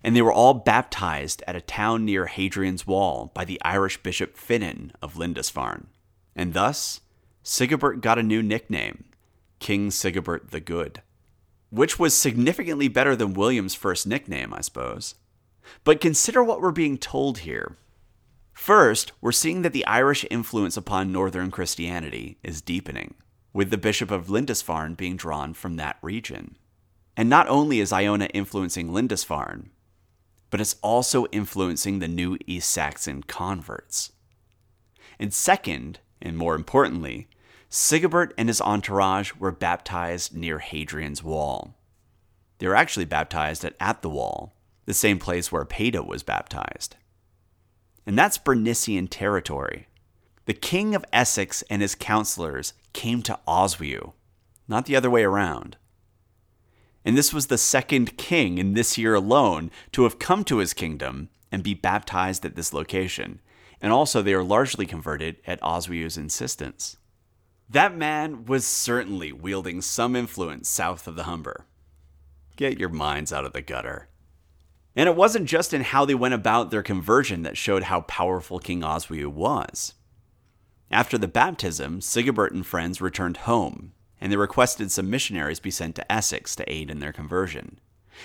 and 0.04 0.14
they 0.14 0.22
were 0.22 0.32
all 0.32 0.52
baptized 0.52 1.42
at 1.48 1.56
a 1.56 1.62
town 1.62 2.04
near 2.04 2.26
Hadrian's 2.26 2.86
Wall 2.86 3.32
by 3.34 3.46
the 3.46 3.60
Irish 3.64 4.02
bishop 4.02 4.36
Finan 4.36 4.90
of 5.00 5.16
Lindisfarne. 5.16 5.86
And 6.36 6.52
thus, 6.52 7.00
Sigebert 7.42 8.02
got 8.02 8.18
a 8.18 8.22
new 8.22 8.42
nickname, 8.42 9.04
King 9.60 9.88
Sigebert 9.88 10.50
the 10.50 10.60
Good, 10.60 11.00
which 11.74 11.98
was 11.98 12.14
significantly 12.14 12.86
better 12.86 13.16
than 13.16 13.34
William's 13.34 13.74
first 13.74 14.06
nickname, 14.06 14.54
I 14.54 14.60
suppose. 14.60 15.16
But 15.82 16.00
consider 16.00 16.44
what 16.44 16.60
we're 16.60 16.70
being 16.70 16.98
told 16.98 17.38
here. 17.38 17.76
First, 18.52 19.10
we're 19.20 19.32
seeing 19.32 19.62
that 19.62 19.72
the 19.72 19.84
Irish 19.84 20.24
influence 20.30 20.76
upon 20.76 21.10
Northern 21.10 21.50
Christianity 21.50 22.38
is 22.44 22.62
deepening, 22.62 23.14
with 23.52 23.70
the 23.70 23.76
Bishop 23.76 24.12
of 24.12 24.30
Lindisfarne 24.30 24.94
being 24.94 25.16
drawn 25.16 25.52
from 25.52 25.74
that 25.76 25.98
region. 26.00 26.56
And 27.16 27.28
not 27.28 27.48
only 27.48 27.80
is 27.80 27.92
Iona 27.92 28.26
influencing 28.26 28.92
Lindisfarne, 28.92 29.70
but 30.50 30.60
it's 30.60 30.76
also 30.80 31.26
influencing 31.32 31.98
the 31.98 32.06
new 32.06 32.38
East 32.46 32.70
Saxon 32.70 33.24
converts. 33.24 34.12
And 35.18 35.34
second, 35.34 35.98
and 36.22 36.38
more 36.38 36.54
importantly, 36.54 37.26
Sigebert 37.74 38.32
and 38.38 38.48
his 38.48 38.60
entourage 38.60 39.32
were 39.34 39.50
baptized 39.50 40.34
near 40.34 40.58
Hadrian's 40.58 41.22
Wall. 41.22 41.74
They 42.58 42.68
were 42.68 42.76
actually 42.76 43.04
baptized 43.04 43.64
at, 43.64 43.74
at 43.80 44.02
the 44.02 44.10
Wall, 44.10 44.54
the 44.86 44.94
same 44.94 45.18
place 45.18 45.50
where 45.50 45.64
Peada 45.64 46.06
was 46.06 46.22
baptized. 46.22 46.96
And 48.06 48.18
that's 48.18 48.38
Bernician 48.38 49.08
territory. 49.10 49.88
The 50.46 50.54
king 50.54 50.94
of 50.94 51.04
Essex 51.12 51.62
and 51.68 51.82
his 51.82 51.94
counselors 51.94 52.74
came 52.92 53.22
to 53.22 53.40
Oswiu, 53.48 54.12
not 54.68 54.86
the 54.86 54.94
other 54.94 55.10
way 55.10 55.24
around 55.24 55.76
and 57.04 57.16
this 57.16 57.34
was 57.34 57.48
the 57.48 57.58
second 57.58 58.16
king 58.16 58.58
in 58.58 58.74
this 58.74 58.96
year 58.96 59.14
alone 59.14 59.70
to 59.92 60.04
have 60.04 60.18
come 60.18 60.42
to 60.44 60.58
his 60.58 60.72
kingdom 60.72 61.28
and 61.52 61.62
be 61.62 61.74
baptized 61.74 62.44
at 62.44 62.56
this 62.56 62.72
location. 62.72 63.40
And 63.80 63.92
also, 63.92 64.22
they 64.22 64.32
are 64.32 64.42
largely 64.42 64.86
converted 64.86 65.36
at 65.46 65.60
Oswiu's 65.60 66.16
insistence. 66.16 66.96
That 67.68 67.96
man 67.96 68.44
was 68.44 68.66
certainly 68.66 69.32
wielding 69.32 69.80
some 69.80 70.14
influence 70.14 70.68
south 70.68 71.06
of 71.06 71.16
the 71.16 71.24
Humber. 71.24 71.66
Get 72.56 72.78
your 72.78 72.88
minds 72.88 73.32
out 73.32 73.44
of 73.44 73.52
the 73.52 73.62
gutter. 73.62 74.08
And 74.94 75.08
it 75.08 75.16
wasn't 75.16 75.48
just 75.48 75.74
in 75.74 75.82
how 75.82 76.04
they 76.04 76.14
went 76.14 76.34
about 76.34 76.70
their 76.70 76.82
conversion 76.82 77.42
that 77.42 77.56
showed 77.56 77.84
how 77.84 78.02
powerful 78.02 78.60
King 78.60 78.82
Oswiu 78.82 79.28
was. 79.28 79.94
After 80.90 81.18
the 81.18 81.26
baptism, 81.26 82.00
Sigebert 82.00 82.52
and 82.52 82.64
friends 82.64 83.00
returned 83.00 83.38
home 83.38 83.92
and 84.24 84.32
they 84.32 84.36
requested 84.38 84.90
some 84.90 85.10
missionaries 85.10 85.60
be 85.60 85.70
sent 85.70 85.94
to 85.96 86.12
Essex 86.12 86.56
to 86.56 86.72
aid 86.72 86.90
in 86.90 87.00
their 87.00 87.12
conversion. 87.12 87.78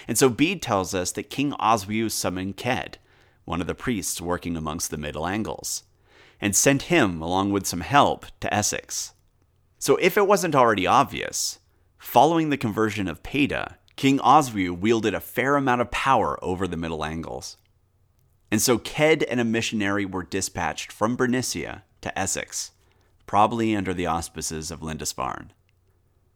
And 0.08 0.18
so 0.18 0.30
Bede 0.30 0.62
tells 0.62 0.94
us 0.94 1.12
that 1.12 1.30
King 1.30 1.52
Oswiu 1.60 2.10
summoned 2.10 2.56
Cedd, 2.56 3.00
one 3.44 3.60
of 3.60 3.68
the 3.68 3.76
priests 3.76 4.22
working 4.22 4.56
amongst 4.56 4.92
the 4.92 4.98
Middle 4.98 5.28
Angles, 5.28 5.84
and 6.40 6.56
sent 6.56 6.84
him 6.84 7.22
along 7.22 7.52
with 7.52 7.68
some 7.68 7.82
help 7.82 8.28
to 8.40 8.54
Essex. 8.54 9.12
So 9.80 9.96
if 9.96 10.18
it 10.18 10.28
wasn't 10.28 10.56
already 10.56 10.86
obvious, 10.86 11.60
following 11.98 12.50
the 12.50 12.58
conversion 12.58 13.08
of 13.08 13.24
Peada, 13.24 13.76
King 13.96 14.20
Oswiu 14.20 14.78
wielded 14.78 15.14
a 15.14 15.22
fair 15.22 15.56
amount 15.56 15.80
of 15.82 15.90
power 15.90 16.38
over 16.44 16.68
the 16.68 16.78
Middle 16.78 17.04
Angles. 17.04 17.58
And 18.52 18.62
so 18.62 18.78
Cedd 18.78 19.24
and 19.24 19.40
a 19.40 19.46
missionary 19.46 20.06
were 20.06 20.24
dispatched 20.24 20.92
from 20.92 21.16
Bernicia 21.16 21.84
to 22.02 22.20
Essex, 22.20 22.72
probably 23.26 23.76
under 23.76 23.94
the 23.94 24.06
auspices 24.06 24.70
of 24.70 24.82
Lindisfarne. 24.82 25.52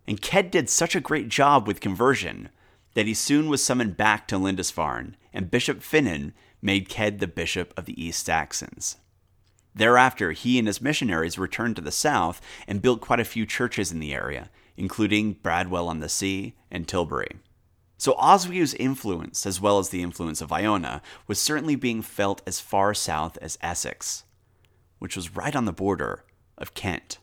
And 0.07 0.23
Cedd 0.23 0.49
did 0.49 0.69
such 0.69 0.95
a 0.95 1.01
great 1.01 1.27
job 1.27 1.67
with 1.67 1.79
conversion 1.81 2.49
that 2.93 3.07
he 3.07 3.13
soon 3.13 3.49
was 3.49 3.63
summoned 3.63 3.97
back 3.97 4.27
to 4.27 4.37
Lindisfarne, 4.37 5.17
and 5.33 5.51
Bishop 5.51 5.79
Finan 5.79 6.31
made 6.61 6.89
Cedd 6.89 7.19
the 7.19 7.27
bishop 7.27 7.73
of 7.75 7.85
the 7.85 8.01
East 8.01 8.25
Saxons. 8.25 8.97
Thereafter, 9.75 10.31
he 10.31 10.59
and 10.59 10.67
his 10.67 10.81
missionaries 10.81 11.39
returned 11.39 11.75
to 11.77 11.81
the 11.81 11.91
south 11.91 12.41
and 12.67 12.81
built 12.81 13.01
quite 13.01 13.19
a 13.19 13.25
few 13.25 13.45
churches 13.45 13.91
in 13.91 13.99
the 13.99 14.13
area, 14.13 14.49
including 14.77 15.33
Bradwell 15.33 15.87
on 15.87 15.99
the 15.99 16.09
Sea 16.09 16.53
and 16.69 16.87
Tilbury. 16.87 17.37
So 17.97 18.13
Oswiu's 18.13 18.73
influence, 18.73 19.45
as 19.45 19.61
well 19.61 19.79
as 19.79 19.89
the 19.89 20.03
influence 20.03 20.41
of 20.41 20.51
Iona, 20.51 21.01
was 21.27 21.39
certainly 21.39 21.75
being 21.75 22.01
felt 22.01 22.41
as 22.45 22.59
far 22.59 22.93
south 22.93 23.37
as 23.41 23.57
Essex, 23.61 24.25
which 24.99 25.15
was 25.15 25.35
right 25.35 25.55
on 25.55 25.65
the 25.65 25.71
border 25.71 26.23
of 26.57 26.73
Kent 26.73 27.17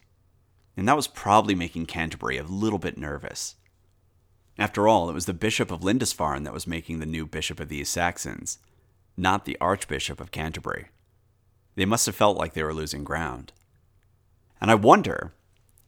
and 0.81 0.89
that 0.89 0.97
was 0.97 1.07
probably 1.07 1.55
making 1.55 1.85
Canterbury 1.85 2.39
a 2.39 2.43
little 2.43 2.79
bit 2.79 2.97
nervous. 2.97 3.57
After 4.59 4.89
all, 4.89 5.11
it 5.11 5.13
was 5.13 5.27
the 5.27 5.35
Bishop 5.35 5.71
of 5.71 5.85
Lindisfarne 5.85 6.45
that 6.45 6.55
was 6.55 6.67
making 6.67 7.01
the 7.01 7.07
new 7.07 7.27
Bishop 7.27 7.61
of 7.61 7.69
the 7.69 7.85
Saxons, 7.85 8.59
not 9.15 9.45
the 9.45 9.59
Archbishop 9.61 10.21
of 10.21 10.31
Canterbury. 10.31 10.87
They 11.81 11.87
must 11.87 12.05
have 12.05 12.15
felt 12.15 12.37
like 12.37 12.53
they 12.53 12.63
were 12.63 12.75
losing 12.75 13.05
ground. 13.05 13.55
And 14.61 14.71
I 14.71 14.75
wonder 14.75 15.33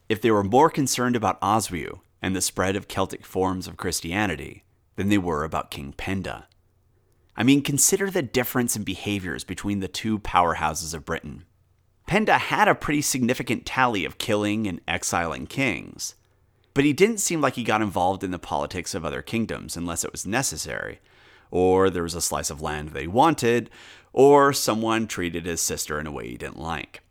if 0.09 0.22
they 0.22 0.31
were 0.31 0.42
more 0.42 0.70
concerned 0.70 1.14
about 1.14 1.38
Oswiu 1.42 2.00
and 2.22 2.35
the 2.35 2.40
spread 2.40 2.76
of 2.76 2.88
Celtic 2.88 3.26
forms 3.26 3.68
of 3.68 3.76
Christianity 3.76 4.64
than 4.96 5.11
they 5.11 5.18
were 5.18 5.44
about 5.44 5.70
King 5.70 5.92
Penda. 5.92 6.48
I 7.37 7.42
mean, 7.42 7.61
consider 7.61 8.11
the 8.11 8.22
difference 8.22 8.74
in 8.74 8.85
behaviors 8.85 9.44
between 9.44 9.81
the 9.81 9.87
two 9.87 10.18
powerhouses 10.18 10.94
of 10.94 11.05
Britain. 11.05 11.44
Penda 12.07 12.38
had 12.38 12.68
a 12.68 12.74
pretty 12.74 13.02
significant 13.02 13.66
tally 13.66 14.07
of 14.07 14.16
killing 14.16 14.66
and 14.66 14.81
exiling 14.88 15.46
kings, 15.46 16.14
but 16.72 16.87
he 16.87 16.94
didn't 16.94 17.18
seem 17.18 17.42
like 17.42 17.57
he 17.57 17.64
got 17.64 17.83
involved 17.83 18.24
in 18.24 18.31
the 18.31 18.38
politics 18.38 18.94
of 18.94 19.05
other 19.05 19.20
kingdoms 19.20 19.76
unless 19.76 20.05
it 20.05 20.12
was 20.12 20.24
necessary, 20.24 21.00
or 21.50 21.90
there 21.90 22.02
was 22.02 22.14
a 22.14 22.22
slice 22.22 22.48
of 22.48 22.62
land 22.62 22.88
they 22.88 23.07
wanted, 23.07 23.68
or 24.12 24.53
someone 24.53 25.07
treated 25.07 25.46
his 25.46 25.61
sister 25.61 25.98
in 25.98 26.07
a 26.07 26.12
way 26.12 26.29
he 26.29 26.37
didn't 26.37 26.61
like. 26.61 27.03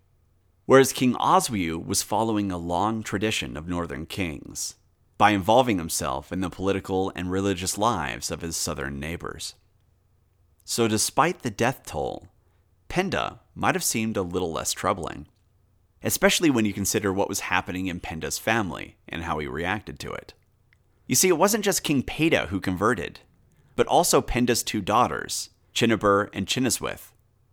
Whereas 0.65 0.93
King 0.93 1.15
Oswiu 1.15 1.83
was 1.83 2.03
following 2.03 2.51
a 2.51 2.57
long 2.57 3.03
tradition 3.03 3.57
of 3.57 3.67
northern 3.67 4.05
kings 4.05 4.75
by 5.17 5.31
involving 5.31 5.77
himself 5.77 6.31
in 6.31 6.41
the 6.41 6.49
political 6.49 7.11
and 7.15 7.29
religious 7.29 7.77
lives 7.77 8.31
of 8.31 8.41
his 8.41 8.57
southern 8.57 8.99
neighbors. 8.99 9.53
So, 10.63 10.87
despite 10.87 11.43
the 11.43 11.51
death 11.51 11.83
toll, 11.85 12.27
Penda 12.87 13.39
might 13.53 13.75
have 13.75 13.83
seemed 13.83 14.17
a 14.17 14.23
little 14.23 14.51
less 14.51 14.73
troubling, 14.73 15.27
especially 16.01 16.49
when 16.49 16.65
you 16.65 16.73
consider 16.73 17.13
what 17.13 17.29
was 17.29 17.41
happening 17.41 17.85
in 17.85 17.99
Penda's 17.99 18.39
family 18.39 18.97
and 19.07 19.23
how 19.23 19.37
he 19.37 19.45
reacted 19.45 19.99
to 19.99 20.11
it. 20.11 20.33
You 21.05 21.13
see, 21.13 21.27
it 21.27 21.37
wasn't 21.37 21.65
just 21.65 21.83
King 21.83 22.01
Peada 22.01 22.47
who 22.47 22.59
converted, 22.59 23.19
but 23.75 23.85
also 23.85 24.21
Penda's 24.21 24.63
two 24.63 24.81
daughters, 24.81 25.50
Cyneburh 25.73 26.29
and 26.33 26.47
Cyneswith. 26.47 27.11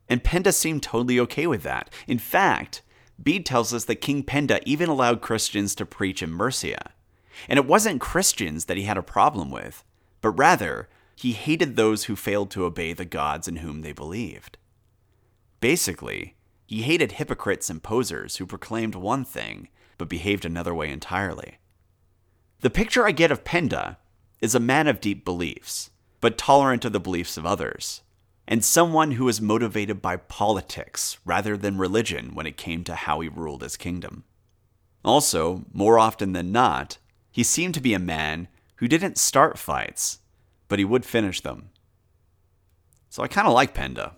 And 0.09 0.25
Penda 0.25 0.53
seemed 0.53 0.83
totally 0.83 1.21
okay 1.21 1.47
with 1.47 1.63
that. 1.63 1.91
In 2.07 2.19
fact, 2.19 2.83
Bede 3.23 3.45
tells 3.45 3.75
us 3.75 3.85
that 3.85 3.97
King 3.97 4.23
Penda 4.23 4.61
even 4.69 4.89
allowed 4.89 5.21
Christians 5.21 5.75
to 5.75 5.87
preach 5.87 6.23
in 6.23 6.31
Mercia. 6.31 6.93
And 7.49 7.59
it 7.59 7.67
wasn't 7.67 8.01
Christians 8.01 8.65
that 8.65 8.77
he 8.77 8.85
had 8.85 8.97
a 8.97 9.03
problem 9.03 9.51
with, 9.51 9.85
but 10.21 10.31
rather, 10.31 10.89
he 11.15 11.33
hated 11.33 11.77
those 11.77 12.05
who 12.05 12.17
failed 12.17 12.51
to 12.53 12.65
obey 12.65 12.93
the 12.93 13.05
gods 13.05 13.49
in 13.49 13.57
whom 13.57 13.83
they 13.83 13.93
believed. 13.93 14.57
Basically, 15.61 16.37
he 16.67 16.83
hated 16.83 17.13
hypocrites 17.13 17.69
and 17.71 17.83
posers 17.83 18.37
who 18.37 18.47
proclaimed 18.47 18.95
one 18.95 19.25
thing 19.25 19.69
but 19.97 20.09
behaved 20.09 20.45
another 20.45 20.75
way 20.75 20.91
entirely. 20.91 21.59
The 22.61 22.71
picture 22.71 23.07
I 23.07 23.13
get 23.13 23.33
of 23.33 23.45
Penda 23.45 23.99
is 24.41 24.55
a 24.55 24.61
man 24.61 24.87
of 24.87 25.01
deep 25.01 25.25
beliefs, 25.25 25.91
but 26.21 26.39
tolerant 26.39 26.85
of 26.85 26.93
the 26.93 27.01
beliefs 27.01 27.37
of 27.37 27.45
others, 27.45 28.03
and 28.51 28.65
someone 28.65 29.13
who 29.13 29.27
was 29.27 29.43
motivated 29.43 30.01
by 30.01 30.17
politics 30.17 31.19
rather 31.27 31.55
than 31.55 31.77
religion 31.77 32.35
when 32.35 32.47
it 32.47 32.57
came 32.57 32.83
to 32.83 32.95
how 32.95 33.21
he 33.21 33.29
ruled 33.29 33.63
his 33.63 33.77
kingdom. 33.77 34.25
Also, 35.05 35.67
more 35.71 35.99
often 35.99 36.33
than 36.33 36.51
not, 36.51 36.97
he 37.31 37.43
seemed 37.43 37.75
to 37.75 37.81
be 37.81 37.93
a 37.93 37.99
man 37.99 38.49
who 38.77 38.89
didn't 38.89 39.19
start 39.19 39.59
fights, 39.59 40.21
but 40.67 40.79
he 40.79 40.85
would 40.85 41.05
finish 41.05 41.43
them. 41.43 41.69
So 43.11 43.23
I 43.23 43.29
kind 43.29 43.47
of 43.47 43.53
like 43.53 43.75
Penda. 43.75 44.15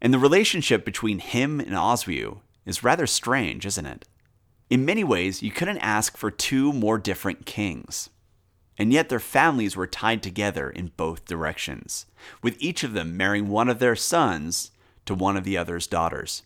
And 0.00 0.12
the 0.12 0.18
relationship 0.18 0.82
between 0.82 1.18
him 1.18 1.60
and 1.60 1.72
Oswiu 1.72 2.38
is 2.64 2.82
rather 2.82 3.06
strange, 3.06 3.66
isn't 3.66 3.86
it? 3.86 4.08
In 4.70 4.86
many 4.86 5.04
ways, 5.04 5.42
you 5.42 5.50
couldn't 5.50 5.78
ask 5.78 6.16
for 6.16 6.30
two 6.30 6.72
more 6.72 6.96
different 6.96 7.44
kings. 7.44 8.08
And 8.76 8.92
yet 8.92 9.08
their 9.08 9.20
families 9.20 9.76
were 9.76 9.86
tied 9.86 10.22
together 10.22 10.68
in 10.68 10.92
both 10.96 11.26
directions, 11.26 12.06
with 12.42 12.56
each 12.58 12.82
of 12.82 12.92
them 12.92 13.16
marrying 13.16 13.48
one 13.48 13.68
of 13.68 13.78
their 13.78 13.94
sons 13.94 14.72
to 15.06 15.14
one 15.14 15.36
of 15.36 15.44
the 15.44 15.56
other's 15.56 15.86
daughters. 15.86 16.42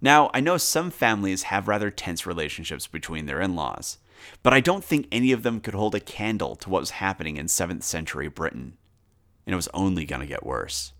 Now, 0.00 0.30
I 0.34 0.40
know 0.40 0.58
some 0.58 0.90
families 0.90 1.44
have 1.44 1.68
rather 1.68 1.90
tense 1.90 2.26
relationships 2.26 2.86
between 2.86 3.26
their 3.26 3.40
in 3.40 3.54
laws, 3.54 3.98
but 4.42 4.52
I 4.52 4.60
don't 4.60 4.84
think 4.84 5.06
any 5.10 5.32
of 5.32 5.44
them 5.44 5.60
could 5.60 5.74
hold 5.74 5.94
a 5.94 6.00
candle 6.00 6.56
to 6.56 6.68
what 6.68 6.80
was 6.80 6.90
happening 6.90 7.36
in 7.36 7.46
7th 7.46 7.84
century 7.84 8.28
Britain. 8.28 8.76
And 9.46 9.52
it 9.52 9.56
was 9.56 9.68
only 9.72 10.04
going 10.04 10.20
to 10.20 10.26
get 10.26 10.44
worse. 10.44 10.92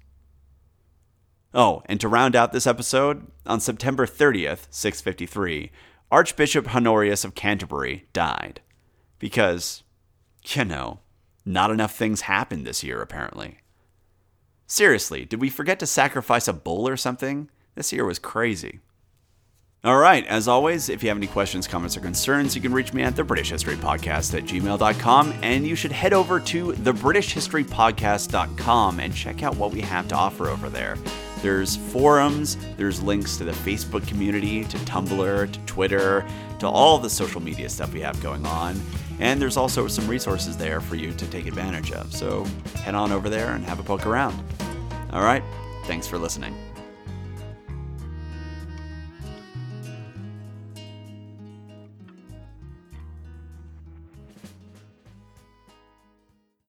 Oh, 1.54 1.82
and 1.87 2.00
to 2.00 2.08
round 2.08 2.35
out 2.35 2.52
this 2.52 2.66
episode, 2.66 3.26
on 3.44 3.61
September 3.61 4.06
30th, 4.06 4.68
653, 4.70 5.70
Archbishop 6.11 6.74
Honorius 6.74 7.24
of 7.24 7.35
Canterbury 7.35 8.06
died. 8.12 8.61
Because, 9.18 9.82
you 10.44 10.64
know, 10.64 11.00
not 11.44 11.70
enough 11.70 11.94
things 11.94 12.22
happened 12.22 12.66
this 12.66 12.83
year, 12.83 13.00
apparently. 13.00 13.59
Seriously, 14.66 15.24
did 15.24 15.40
we 15.40 15.50
forget 15.50 15.78
to 15.81 15.87
sacrifice 15.87 16.48
a 16.48 16.52
bull 16.52 16.88
or 16.88 16.96
something? 16.96 17.50
This 17.74 17.92
year 17.92 18.05
was 18.05 18.18
crazy. 18.18 18.81
All 19.85 19.98
right, 19.98 20.24
as 20.26 20.46
always, 20.46 20.88
if 20.88 21.02
you 21.02 21.09
have 21.09 21.18
any 21.18 21.26
questions, 21.26 21.66
comments, 21.66 21.96
or 21.96 22.00
concerns, 22.00 22.55
you 22.55 22.62
can 22.62 22.72
reach 22.72 22.94
me 22.94 23.02
at 23.02 23.16
the 23.16 23.24
British 23.24 23.50
History 23.50 23.74
Podcast 23.74 24.33
at 24.38 24.44
gmail.com, 24.44 25.35
and 25.42 25.66
you 25.66 25.74
should 25.74 25.90
head 25.90 26.12
over 26.12 26.38
to 26.38 26.68
thebritishhistorypodcast.com 26.68 29.00
and 29.00 29.12
check 29.12 29.42
out 29.42 29.57
what 29.57 29.72
we 29.72 29.81
have 29.81 30.07
to 30.07 30.14
offer 30.14 30.48
over 30.48 30.70
there. 30.70 30.96
There's 31.42 31.74
forums, 31.76 32.57
there's 32.76 33.02
links 33.02 33.37
to 33.38 33.44
the 33.44 33.50
Facebook 33.50 34.07
community, 34.07 34.64
to 34.66 34.78
Tumblr, 34.78 35.52
to 35.52 35.59
Twitter, 35.66 36.24
to 36.61 36.68
all 36.68 36.98
the 36.98 37.11
social 37.11 37.42
media 37.42 37.68
stuff 37.68 37.92
we 37.92 38.02
have 38.02 38.22
going 38.22 38.46
on. 38.46 38.81
And 39.22 39.40
there's 39.40 39.56
also 39.56 39.87
some 39.87 40.08
resources 40.08 40.56
there 40.56 40.80
for 40.80 40.96
you 40.96 41.12
to 41.12 41.26
take 41.30 41.46
advantage 41.46 41.92
of. 41.92 42.12
So 42.12 42.44
head 42.82 42.96
on 42.96 43.12
over 43.12 43.30
there 43.30 43.52
and 43.52 43.64
have 43.64 43.78
a 43.78 43.82
poke 43.85 44.04
around. 44.04 44.37
All 45.12 45.22
right, 45.22 45.44
thanks 45.85 46.08
for 46.08 46.18
listening. 46.18 46.71